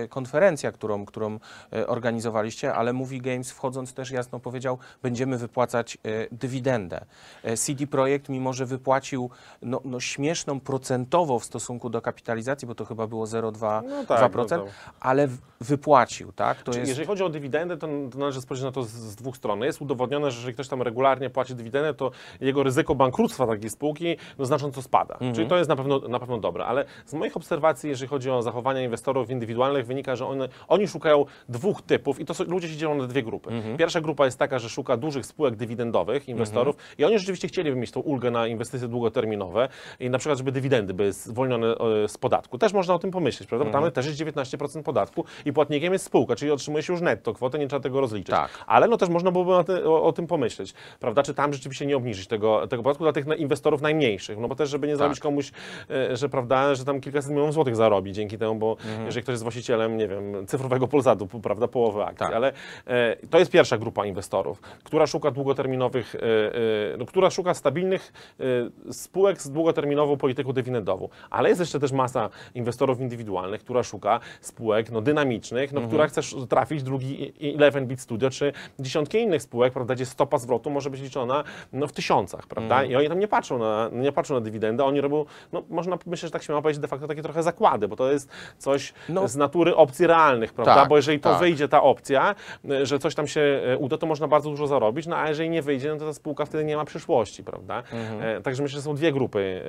e, 0.03 0.09
konferencja, 0.09 0.73
którą, 0.73 1.07
którą 1.07 1.38
e, 1.73 1.87
organizowaliście, 1.87 2.75
ale 2.75 2.92
Movie 2.92 3.20
Games 3.20 3.51
wchodząc 3.51 3.94
też 3.94 4.11
jasno 4.11 4.40
powiedział, 4.40 4.79
będziemy 5.03 5.38
wypłacać 5.38 5.99
e, 6.05 6.27
dywidendę. 6.33 7.05
E, 7.42 7.57
CD 7.57 7.87
Projekt, 7.87 8.29
mimo 8.29 8.53
że 8.53 8.66
wypłacił 8.66 9.31
no, 9.62 9.81
no 9.85 10.01
śmieszną 10.01 10.61
procentowo 10.61 11.38
w 11.38 11.44
stosunku 11.44 11.90
do 11.90 12.01
kapitalizacji, 12.01 12.68
bo 12.68 12.75
to 12.75 12.85
chyba 12.85 13.07
było 13.07 13.25
0,2%, 13.25 13.83
No 13.88 14.05
tak, 14.05 14.33
2%, 14.33 14.37
no 14.37 14.46
to- 14.46 14.66
ale 15.01 15.29
wypłacił, 15.61 16.33
tak? 16.33 16.62
To 16.62 16.73
Czyli 16.73 16.79
jest... 16.79 16.88
Jeżeli 16.88 17.07
chodzi 17.07 17.23
o 17.23 17.29
dywidendę, 17.29 17.77
to, 17.77 17.88
to 18.12 18.18
należy 18.18 18.40
spojrzeć 18.40 18.64
na 18.64 18.73
to 18.73 18.83
z, 18.83 18.90
z 18.90 19.16
dwóch 19.16 19.37
stron. 19.37 19.61
Jest 19.61 19.81
udowodnione, 19.83 20.31
że 20.31 20.37
jeżeli 20.37 20.55
ktoś 20.55 20.68
tam 20.68 20.83
regularnie 20.83 21.31
płaci 21.31 21.55
dywidendę, 21.55 21.94
to 21.94 22.11
jego 22.40 22.62
ryzyko 22.62 22.94
bankructwa 22.94 23.46
takiej 23.46 23.70
spółki 23.70 24.16
no, 24.38 24.44
znacząco 24.44 24.83
spada. 24.83 25.00
Mhm. 25.15 25.35
Czyli 25.35 25.47
to 25.47 25.57
jest 25.57 25.69
na 25.69 25.77
pewno, 25.77 25.99
na 25.99 26.19
pewno 26.19 26.39
dobre. 26.39 26.65
Ale 26.65 26.85
z 27.07 27.15
moich 27.15 27.37
obserwacji, 27.37 27.91
jeżeli 27.91 28.09
chodzi 28.09 28.31
o 28.31 28.43
zachowania 28.43 28.83
inwestorów 28.83 29.31
indywidualnych, 29.31 29.87
wynika, 29.87 30.17
że 30.17 30.27
one, 30.27 30.49
oni 30.69 30.89
szukają 30.89 31.25
dwóch 31.49 31.83
typów 31.83 32.21
i 32.21 32.25
to 32.25 32.35
są, 32.35 32.45
ludzie 32.45 32.69
się 32.69 32.77
dzielą 32.77 32.95
na 32.95 33.07
dwie 33.07 33.23
grupy. 33.23 33.51
Mhm. 33.51 33.77
Pierwsza 33.77 34.01
grupa 34.01 34.25
jest 34.25 34.39
taka, 34.39 34.59
że 34.59 34.69
szuka 34.69 34.97
dużych 34.97 35.27
spółek 35.27 35.57
dywidendowych 35.57 36.29
inwestorów 36.29 36.77
i 36.99 37.05
oni 37.05 37.19
rzeczywiście 37.19 37.49
chcieliby 37.49 37.77
mieć 37.77 37.91
tą 37.91 38.01
ulgę 38.01 38.31
na 38.31 38.47
inwestycje 38.47 38.89
długoterminowe 38.89 39.69
i 40.01 40.11
na 40.11 40.19
przykład, 40.19 40.39
żeby 40.39 40.53
dywidendy 40.53 40.95
były 40.95 41.13
zwolnione 41.13 41.67
e, 41.67 42.09
z 42.09 42.19
podatku. 42.19 42.59
Też 42.59 42.73
można 42.73 42.95
o 42.95 42.99
tym 42.99 43.11
pomyśleć, 43.11 43.49
prawda? 43.49 43.65
Bo 43.65 43.73
tam 43.73 43.91
też 43.91 44.07
jest 44.07 44.19
19% 44.19 44.83
podatku 44.83 45.25
i 45.45 45.53
płatnikiem 45.53 45.93
jest 45.93 46.05
spółka, 46.05 46.37
czyli 46.37 46.51
otrzymuje 46.51 46.83
się 46.83 46.93
już 46.93 47.03
netto 47.03 47.35
kwotę, 47.35 47.59
nie 47.59 47.69
trzeba 47.69 47.81
tego 47.81 48.01
rozliczyć. 48.01 48.31
Tak. 48.31 48.51
Ale 48.67 48.89
no 48.89 48.97
też 48.97 49.09
można 49.09 49.31
byłoby 49.31 49.55
o, 49.55 49.65
ty, 49.65 49.89
o, 49.89 50.03
o 50.03 50.13
tym 50.13 50.27
pomyśleć, 50.27 50.75
prawda? 51.01 51.23
Czy 51.23 51.35
tam 51.35 51.53
rzeczywiście 51.53 51.87
nie 51.87 51.97
obniżyć 51.97 52.27
tego, 52.27 52.69
tego 52.69 52.83
podatku 52.83 53.05
dla 53.05 53.13
tych 53.13 53.27
inwestorów 53.39 53.83
najmniejszych? 53.83 54.39
No 54.39 54.49
bo 54.49 54.55
też, 54.55 54.71
żeby 54.71 54.87
nie 54.90 54.96
zrobić 54.96 55.20
komuś, 55.20 55.53
e, 55.90 56.16
że 56.16 56.29
prawda, 56.29 56.74
że 56.74 56.85
tam 56.85 57.00
kilkaset 57.00 57.31
milionów 57.31 57.55
złotych 57.55 57.76
zarobi 57.76 58.12
dzięki 58.12 58.38
temu, 58.38 58.55
bo 58.55 58.76
jeżeli 59.07 59.22
ktoś 59.22 59.33
jest 59.33 59.42
właścicielem, 59.42 59.96
nie 59.96 60.09
wiem, 60.09 60.46
cyfrowego 60.46 60.88
Polsatu, 60.88 61.26
prawda, 61.26 61.68
połowy 61.68 62.03
akcji, 62.03 62.18
Tak. 62.26 62.35
ale 62.35 62.53
e, 62.87 63.16
to 63.31 63.38
jest 63.38 63.50
pierwsza 63.50 63.79
grupa 63.79 64.07
inwestorów, 64.07 64.61
która 64.85 65.07
szuka 65.07 65.31
długoterminowych, 65.31 66.14
e, 66.14 66.18
e, 66.18 66.96
no, 66.98 67.07
która 67.07 67.31
szuka 67.31 67.55
stabilnych 67.55 68.12
e, 68.88 68.92
spółek 68.92 69.42
z 69.42 69.50
długoterminową 69.50 70.16
polityką 70.16 70.53
dywidendową. 70.53 71.09
Ale 71.31 71.48
jest 71.48 71.61
jeszcze 71.61 71.81
też 71.81 71.92
masa 71.92 72.31
inwestorów 72.55 73.00
indywidualnych, 73.00 73.61
która 73.64 73.83
szuka 73.83 74.20
spółek 74.40 74.90
no, 74.90 75.00
dynamicznych, 75.00 75.72
no, 75.72 75.81
która 75.81 76.07
chce 76.07 76.20
sz- 76.20 76.48
trafić 76.48 76.83
drugi 76.83 77.33
11 77.40 77.81
Bit 77.81 78.00
Studio, 78.00 78.31
czy 78.31 78.53
dziesiątki 78.79 79.18
innych 79.18 79.42
spółek, 79.42 79.72
prawda, 79.72 79.94
gdzie 79.94 80.07
stopa 80.07 80.38
zwrotu 80.38 80.70
może 80.70 80.90
być 80.90 81.00
liczona 81.00 81.44
no, 81.72 81.87
w 81.87 81.92
tysiącach, 81.92 82.46
prawda? 82.46 82.85
I 82.85 82.96
oni 82.96 83.09
tam 83.09 83.18
nie 83.18 83.29
patrzą 83.29 83.59
na, 83.59 83.90
nie 83.92 84.12
patrzą 84.12 84.35
na 84.35 84.40
dywidendę, 84.70 84.85
oni 84.85 85.00
robią, 85.00 85.24
no 85.52 85.62
można 85.70 85.98
myślę, 86.06 86.26
że 86.26 86.30
tak 86.33 86.42
się 86.42 86.52
ma 86.52 86.62
powiedzieć, 86.62 86.80
de 86.83 86.88
facto 86.88 87.09
takie 87.09 87.22
trochę 87.22 87.42
zakłady, 87.42 87.88
bo 87.88 87.96
to 87.96 88.12
jest 88.12 88.28
coś 88.59 88.92
No. 89.09 89.28
z 89.28 89.37
natury 89.37 89.76
opcji 89.76 90.06
realnych, 90.06 90.52
prawda? 90.52 90.74
Tak, 90.74 90.88
bo 90.88 90.96
jeżeli 90.96 91.20
to 91.20 91.30
tak. 91.30 91.38
wyjdzie 91.40 91.68
ta 91.68 91.83
opcja, 91.83 92.35
y, 92.70 92.87
że 92.87 92.98
coś 92.98 93.14
tam 93.14 93.26
się 93.26 93.40
y, 93.74 93.78
uda, 93.78 93.98
to 93.98 94.06
można 94.06 94.28
bardzo 94.28 94.50
dużo 94.50 94.66
zarobić, 94.66 95.06
no 95.06 95.16
a 95.16 95.28
jeżeli 95.28 95.50
nie 95.50 95.62
wyjdzie, 95.62 95.88
no 95.88 95.96
to 95.96 96.06
ta 96.06 96.12
spółka 96.12 96.44
wtedy 96.44 96.64
nie 96.64 96.76
ma 96.76 96.85
przyszłości, 96.85 97.44
prawda? 97.44 97.83
Mhm. 97.92 98.22
E, 98.22 98.40
Także 98.40 98.62
myślę, 98.62 98.76
że 98.76 98.83
są 98.83 98.94
dwie 98.94 99.12
grupy 99.12 99.62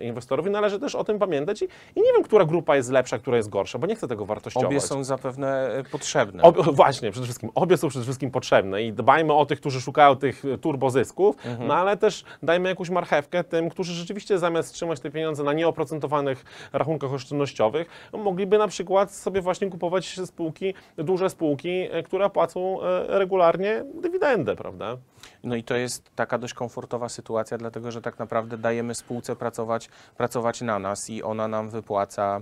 e, 0.00 0.04
inwestorów 0.04 0.46
i 0.46 0.50
należy 0.50 0.78
też 0.80 0.94
o 0.94 1.04
tym 1.04 1.18
pamiętać 1.18 1.62
i, 1.62 1.64
i 1.96 2.00
nie 2.02 2.12
wiem, 2.12 2.22
która 2.22 2.44
grupa 2.44 2.76
jest 2.76 2.90
lepsza, 2.90 3.18
która 3.18 3.36
jest 3.36 3.48
gorsza, 3.48 3.78
bo 3.78 3.86
nie 3.86 3.96
chcę 3.96 4.08
tego 4.08 4.24
wartościować. 4.26 4.66
Obie 4.68 4.80
są 4.80 5.04
zapewne 5.04 5.70
potrzebne. 5.92 6.42
Ob, 6.42 6.56
właśnie, 6.74 7.10
przede 7.10 7.24
wszystkim 7.26 7.50
obie 7.54 7.76
są 7.76 7.88
przede 7.88 8.02
wszystkim 8.04 8.30
potrzebne 8.30 8.82
i 8.82 8.92
dbajmy 8.92 9.32
o 9.32 9.46
tych, 9.46 9.60
którzy 9.60 9.80
szukają 9.80 10.16
tych 10.16 10.42
turbozysków, 10.60 11.36
Mhm. 11.46 11.68
no 11.68 11.74
ale 11.74 11.96
też 11.96 12.24
dajmy 12.42 12.68
jakąś 12.68 12.90
marchewkę 12.90 13.44
tym, 13.44 13.70
którzy 13.70 13.92
rzeczywiście 13.94 14.38
zamiast 14.42 14.74
trzymać 14.74 15.00
te 15.00 15.10
pieniądze 15.10 15.44
na 15.44 15.52
nieoprocentowanych 15.52 16.44
rachunkach 16.72 17.12
oszczędnościowych, 17.12 18.08
no, 18.12 18.18
mogliby 18.18 18.58
na 18.58 18.68
przykład 18.68 19.14
sobie 19.14 19.40
właśnie 19.40 19.70
kupować 19.70 20.20
spółki, 20.26 20.74
duże 20.96 21.30
spółki, 21.30 21.88
e, 21.90 22.02
które 22.02 22.30
płacą 22.30 22.82
e, 22.82 23.18
regularnie 23.18 23.84
dywidendę, 23.94 24.56
prawda? 24.56 24.96
No 25.44 25.56
i 25.56 25.64
to 25.64 25.76
jest 25.76 26.14
taka 26.14 26.38
dość 26.38 26.54
komfortowa 26.54 27.08
sytuacja, 27.08 27.58
dlatego 27.58 27.90
że 27.90 28.02
tak 28.02 28.18
naprawdę 28.18 28.58
dajemy 28.58 28.94
spółce 28.94 29.36
pracować, 29.36 29.88
pracować 30.16 30.60
na 30.60 30.78
nas 30.78 31.10
i 31.10 31.22
ona 31.22 31.48
nam 31.48 31.70
wypłaca, 31.70 32.40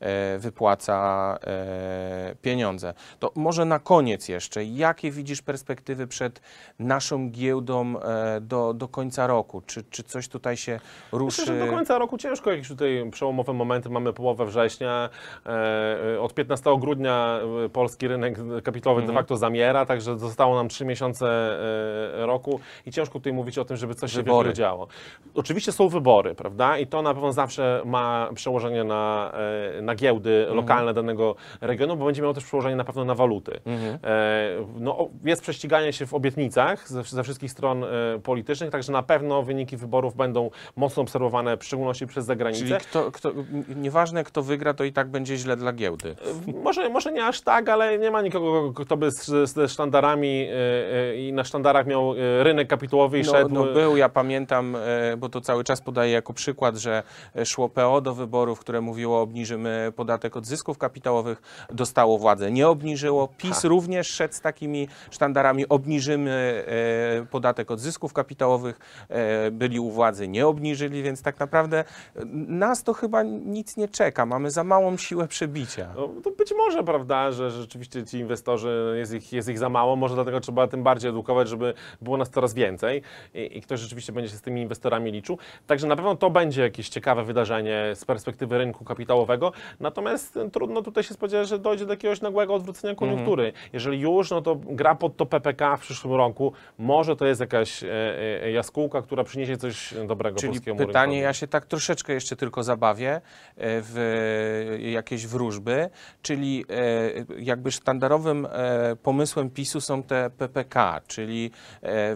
e, 0.00 0.38
wypłaca 0.38 1.38
e, 1.46 2.34
pieniądze. 2.42 2.94
To 3.18 3.32
może 3.34 3.64
na 3.64 3.78
koniec 3.78 4.28
jeszcze, 4.28 4.64
jakie 4.64 5.10
widzisz 5.10 5.42
perspektywy 5.42 6.06
przed 6.06 6.40
naszą 6.78 7.30
giełdą 7.30 8.00
e, 8.00 8.40
do, 8.40 8.74
do 8.74 8.88
końca 8.88 9.26
roku? 9.26 9.62
Czy, 9.66 9.82
czy 9.82 10.02
coś 10.02 10.28
tutaj 10.28 10.56
się 10.56 10.80
ruszy? 11.12 11.40
Myślę, 11.40 11.58
że 11.58 11.66
do 11.66 11.72
końca 11.72 11.98
roku 11.98 12.18
ciężko, 12.18 12.50
jakieś 12.50 12.68
tutaj 12.68 13.08
przełomowe 13.12 13.52
momenty 13.52 13.90
mamy 13.90 14.12
połowę 14.12 14.46
września. 14.46 15.10
Od 16.20 16.34
15 16.34 16.78
grudnia 16.80 17.40
polski 17.72 18.08
rynek 18.08 18.38
kapitałowy 18.64 19.00
Mhm. 19.00 19.14
de 19.14 19.20
facto 19.20 19.36
zamiera, 19.36 19.86
także 19.86 20.18
zostało 20.18 20.54
nam 20.56 20.68
3 20.68 20.84
miesiące 20.84 21.58
roku 22.26 22.60
i 22.86 22.92
ciężko 22.92 23.12
tutaj 23.18 23.32
mówić 23.32 23.58
o 23.58 23.64
tym, 23.64 23.76
żeby 23.76 23.94
coś 23.94 24.12
się 24.12 24.16
Wybory. 24.16 24.48
wielkiego 24.48 24.56
działo. 24.66 24.86
Oczywiście 25.34 25.72
są 25.72 25.88
wybory, 25.88 26.34
prawda? 26.34 26.78
I 26.78 26.86
to 26.86 27.02
na 27.02 27.14
pewno 27.14 27.32
zawsze 27.32 27.82
ma 27.84 28.28
przełożenie 28.34 28.84
na, 28.84 29.32
e, 29.78 29.82
na 29.82 29.94
giełdy 29.94 30.38
Mhm. 30.38 30.56
lokalne 30.56 30.94
danego 30.94 31.34
regionu, 31.60 31.96
bo 31.96 32.04
będzie 32.06 32.22
miało 32.22 32.34
też 32.34 32.44
przełożenie 32.44 32.76
na 32.76 32.84
pewno 32.84 33.04
na 33.04 33.14
waluty. 33.14 33.60
Mhm. 33.66 33.98
E, 34.04 34.48
no, 34.80 35.08
jest 35.24 35.42
prześciganie 35.42 35.92
się 35.92 36.06
w 36.06 36.14
obietnicach 36.14 36.88
ze, 36.88 37.02
ze 37.02 37.22
wszystkich 37.22 37.50
stron 37.50 37.84
e, 37.84 37.88
politycznych, 38.22 38.70
także 38.70 38.92
na 38.92 39.02
pewno 39.02 39.42
wyniki 39.42 39.76
wyborów 39.76 40.16
będą 40.16 40.50
mocno 40.76 41.02
obserwowane, 41.02 41.56
w 41.56 41.64
szczególności 41.64 42.06
przez 42.06 42.24
zagranicę. 42.24 42.64
Czyli 42.64 42.80
kto, 42.80 43.12
kto, 43.12 43.32
nieważne 43.76 44.24
kto 44.24 44.42
wygra, 44.42 44.74
to 44.74 44.84
i 44.84 44.92
tak 44.92 45.08
będzie 45.10 45.36
źle 45.36 45.56
dla 45.56 45.72
giełdy. 45.72 46.16
Może, 46.62 46.88
może 46.88 47.12
nie 47.12 47.26
aż 47.26 47.40
tak, 47.40 47.68
ale 47.68 47.98
nie 47.98 48.10
ma 48.10 48.22
nikogo, 48.22 48.72
kto 48.84 48.96
by 48.96 49.10
z, 49.10 49.50
ze 49.54 49.68
sztandarami 49.68 50.48
i 51.16 51.32
na 51.32 51.44
sztandarach 51.44 51.86
miał 51.86 52.07
e, 52.14 52.44
rynek 52.44 52.68
kapitałowy 52.68 53.18
i 53.18 53.22
No, 53.22 53.32
szedł. 53.32 53.54
no 53.54 53.64
był, 53.64 53.96
ja 53.96 54.08
pamiętam, 54.08 54.76
e, 54.76 55.16
bo 55.16 55.28
to 55.28 55.40
cały 55.40 55.64
czas 55.64 55.80
podaję 55.80 56.12
jako 56.12 56.32
przykład, 56.32 56.76
że 56.76 57.02
e, 57.36 57.46
szło 57.46 57.68
PO 57.68 58.00
do 58.00 58.14
wyborów, 58.14 58.60
które 58.60 58.80
mówiło 58.80 59.20
obniżymy 59.20 59.92
podatek 59.96 60.36
od 60.36 60.46
zysków 60.46 60.78
kapitałowych, 60.78 61.42
dostało 61.72 62.18
władzę, 62.18 62.50
nie 62.50 62.68
obniżyło. 62.68 63.28
PiS 63.36 63.64
również 63.64 64.08
szedł 64.08 64.34
z 64.34 64.40
takimi 64.40 64.88
sztandarami, 65.10 65.68
obniżymy 65.68 66.64
e, 67.22 67.26
podatek 67.26 67.70
od 67.70 67.80
zysków 67.80 68.12
kapitałowych, 68.12 68.78
e, 69.08 69.50
byli 69.50 69.80
u 69.80 69.90
władzy, 69.90 70.28
nie 70.28 70.46
obniżyli, 70.46 71.02
więc 71.02 71.22
tak 71.22 71.40
naprawdę 71.40 71.78
e, 71.78 72.24
nas 72.48 72.82
to 72.84 72.92
chyba 72.92 73.22
nic 73.22 73.76
nie 73.76 73.88
czeka, 73.88 74.26
mamy 74.26 74.50
za 74.50 74.64
małą 74.64 74.96
siłę 74.96 75.28
przebicia. 75.28 75.88
No, 75.96 76.08
to 76.24 76.30
być 76.30 76.54
może, 76.56 76.84
prawda, 76.84 77.32
że 77.32 77.50
rzeczywiście 77.50 78.04
ci 78.04 78.18
inwestorzy, 78.18 78.94
jest 78.98 79.14
ich, 79.14 79.32
jest 79.32 79.48
ich 79.48 79.58
za 79.58 79.68
mało, 79.68 79.96
może 79.96 80.14
dlatego 80.14 80.40
trzeba 80.40 80.66
tym 80.66 80.82
bardziej 80.82 81.10
edukować, 81.10 81.48
żeby 81.48 81.74
było 82.02 82.16
nas 82.16 82.30
coraz 82.30 82.54
więcej 82.54 83.02
i, 83.34 83.58
i 83.58 83.62
ktoś 83.62 83.80
rzeczywiście 83.80 84.12
będzie 84.12 84.30
się 84.30 84.36
z 84.36 84.42
tymi 84.42 84.62
inwestorami 84.62 85.12
liczył. 85.12 85.38
Także 85.66 85.86
na 85.86 85.96
pewno 85.96 86.16
to 86.16 86.30
będzie 86.30 86.62
jakieś 86.62 86.88
ciekawe 86.88 87.24
wydarzenie 87.24 87.90
z 87.94 88.04
perspektywy 88.04 88.58
rynku 88.58 88.84
kapitałowego, 88.84 89.52
natomiast 89.80 90.36
e, 90.36 90.50
trudno 90.50 90.82
tutaj 90.82 91.04
się 91.04 91.14
spodziewać, 91.14 91.48
że 91.48 91.58
dojdzie 91.58 91.86
do 91.86 91.92
jakiegoś 91.92 92.20
nagłego 92.20 92.54
odwrócenia 92.54 92.94
koniunktury. 92.94 93.52
Jeżeli 93.72 94.00
już, 94.00 94.30
no 94.30 94.42
to 94.42 94.56
gra 94.56 94.94
pod 94.94 95.16
to 95.16 95.26
PPK 95.26 95.76
w 95.76 95.80
przyszłym 95.80 96.14
roku, 96.14 96.52
może 96.78 97.16
to 97.16 97.26
jest 97.26 97.40
jakaś 97.40 97.84
e, 97.84 97.88
e, 98.42 98.50
jaskółka, 98.50 99.02
która 99.02 99.24
przyniesie 99.24 99.56
coś 99.56 99.94
dobrego 100.06 100.38
Czyli 100.38 100.52
polskiemu 100.52 100.78
pytanie, 100.78 101.12
rynkowi. 101.12 101.22
ja 101.22 101.32
się 101.32 101.46
tak 101.46 101.66
troszeczkę 101.66 102.12
jeszcze 102.12 102.36
tylko 102.36 102.62
zabawię 102.62 103.10
e, 103.10 103.20
w 103.56 104.78
jakieś 104.80 105.26
wróżby, 105.26 105.90
czyli 106.22 106.64
jakby 107.38 107.72
sztandarowym 107.72 108.48
pomysłem 109.02 109.50
PiSu 109.50 109.80
są 109.80 110.02
te 110.02 110.30
PPK, 110.30 111.00
czyli 111.06 111.50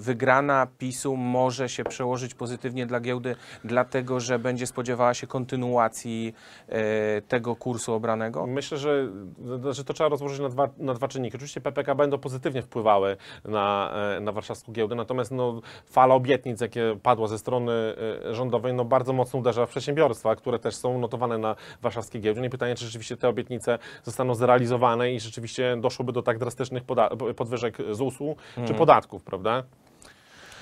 wygrana 0.01 0.67
PiSu 0.79 1.17
może 1.17 1.69
się 1.69 1.85
przełożyć 1.85 2.35
pozytywnie 2.35 2.87
dla 2.87 3.01
giełdy, 3.01 3.37
dlatego 3.65 4.21
że 4.21 4.39
będzie 4.39 4.67
spodziewała 4.67 5.15
się 5.15 5.27
kontynuacji 5.27 6.35
e, 6.69 7.23
tego 7.23 7.57
kursu 7.57 7.95
obranego? 7.95 8.47
Myślę, 8.47 8.79
że, 8.79 9.09
że 9.71 9.85
to 9.85 9.93
trzeba 9.93 10.09
rozłożyć 10.09 10.41
na 10.41 10.49
dwa, 10.49 10.69
na 10.79 10.95
dwa 10.95 11.09
czynniki. 11.09 11.37
Oczywiście 11.37 11.61
PPK 11.61 11.95
będą 11.95 12.19
pozytywnie 12.19 12.63
wpływały 12.63 13.17
na, 13.45 13.93
e, 14.17 14.21
na 14.21 14.33
warszawską 14.33 14.73
giełdę, 14.73 14.95
natomiast 14.95 15.31
no, 15.31 15.61
fala 15.87 16.15
obietnic, 16.15 16.61
jakie 16.61 16.97
padła 17.03 17.29
ze 17.29 17.39
strony 17.39 17.73
e, 17.73 18.35
rządowej, 18.35 18.75
no, 18.75 18.85
bardzo 18.85 19.13
mocno 19.13 19.39
uderza 19.39 19.67
w 19.67 19.71
przedsiębiorstwa, 19.71 20.37
które 20.37 20.59
też 20.59 20.75
są 20.75 20.99
notowane 20.99 21.39
na 21.39 21.57
warszawskiej 21.83 22.21
giełdzie. 22.21 22.41
No 22.41 22.47
i 22.47 22.51
pytanie, 22.51 22.75
czy 22.75 22.85
rzeczywiście 22.85 23.17
te 23.17 23.29
obietnice 23.29 23.79
zostaną 24.03 24.35
zrealizowane 24.35 25.13
i 25.13 25.21
rzeczywiście 25.21 25.77
doszłoby 25.81 26.13
do 26.13 26.23
tak 26.23 26.39
drastycznych 26.39 26.83
podwyżek 27.37 27.79
ZUS-u 27.91 28.37
czy 28.67 28.75
podatków, 28.75 29.23
prawda? 29.23 29.62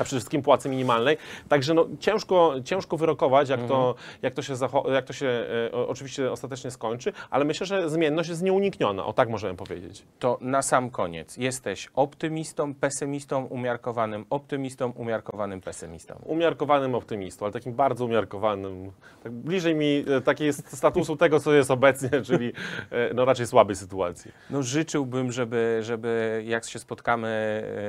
A 0.01 0.05
przede 0.05 0.21
wszystkim 0.21 0.43
płacy 0.43 0.69
minimalnej. 0.69 1.17
Także 1.49 1.75
no, 1.75 1.87
ciężko, 2.01 2.55
ciężko 2.65 2.97
wyrokować, 2.97 3.49
jak, 3.49 3.67
to, 3.67 3.95
jak, 4.23 4.35
to 4.35 4.43
się 4.43 4.55
jak 4.93 5.05
to 5.05 5.13
się 5.13 5.27
e, 5.73 5.73
oczywiście 5.73 6.33
ostatecznie 6.33 6.71
skończy, 6.71 7.13
ale 7.31 7.45
myślę, 7.45 7.67
że 7.67 7.91
zmienność 7.91 8.29
jest 8.29 8.43
nieunikniona, 8.43 9.07
o 9.07 9.13
tak 9.13 9.29
możemy 9.29 9.55
powiedzieć. 9.55 10.05
To 10.19 10.39
na 10.41 10.63
sam 10.63 10.91
koniec. 10.91 11.37
Jesteś 11.37 11.89
optymistą, 11.95 12.75
pesymistą, 12.75 13.45
umiarkowanym 13.45 14.27
optymistą, 14.31 14.91
umiarkowanym 14.91 15.61
pesymistą. 15.61 16.15
Umiarkowanym 16.25 16.95
optymistą, 16.95 17.45
ale 17.45 17.53
takim 17.53 17.73
bardzo 17.73 18.05
umiarkowanym. 18.05 18.93
Tak 19.23 19.33
bliżej 19.33 19.75
mi 19.75 20.05
e, 20.17 20.21
taki 20.21 20.45
jest 20.45 20.77
statusu 20.77 21.17
tego, 21.17 21.41
co 21.41 21.53
jest 21.53 21.71
obecnie, 21.71 22.11
czyli 22.29 22.53
e, 22.91 23.15
no, 23.15 23.25
raczej 23.25 23.47
słabej 23.47 23.77
sytuacji. 23.77 24.33
No 24.51 24.63
życzyłbym, 24.63 25.33
żeby, 25.33 25.79
żeby 25.83 26.43
jak 26.47 26.65
się 26.65 26.79
spotkamy 26.79 27.29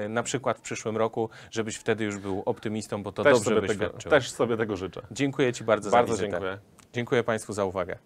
e, 0.05 0.09
na 0.09 0.23
przykład 0.23 0.57
w 0.57 0.61
przyszłym 0.61 0.97
roku, 0.97 1.29
żebyś 1.51 1.75
wtedy 1.75 2.00
już 2.03 2.17
był 2.17 2.43
optymistą, 2.45 3.03
bo 3.03 3.11
to 3.11 3.23
Też 3.23 3.33
dobrze 3.33 3.55
sobie, 3.55 3.67
tego, 3.67 3.89
też 3.89 4.31
sobie 4.31 4.57
tego 4.57 4.77
życzę. 4.77 5.01
Dziękuję 5.11 5.53
Ci 5.53 5.63
bardzo, 5.63 5.91
Bardzo 5.91 6.15
za 6.15 6.21
wizytę. 6.21 6.31
dziękuję. 6.31 6.57
Dziękuję 6.93 7.23
Państwu 7.23 7.53
za 7.53 7.65
uwagę. 7.65 7.97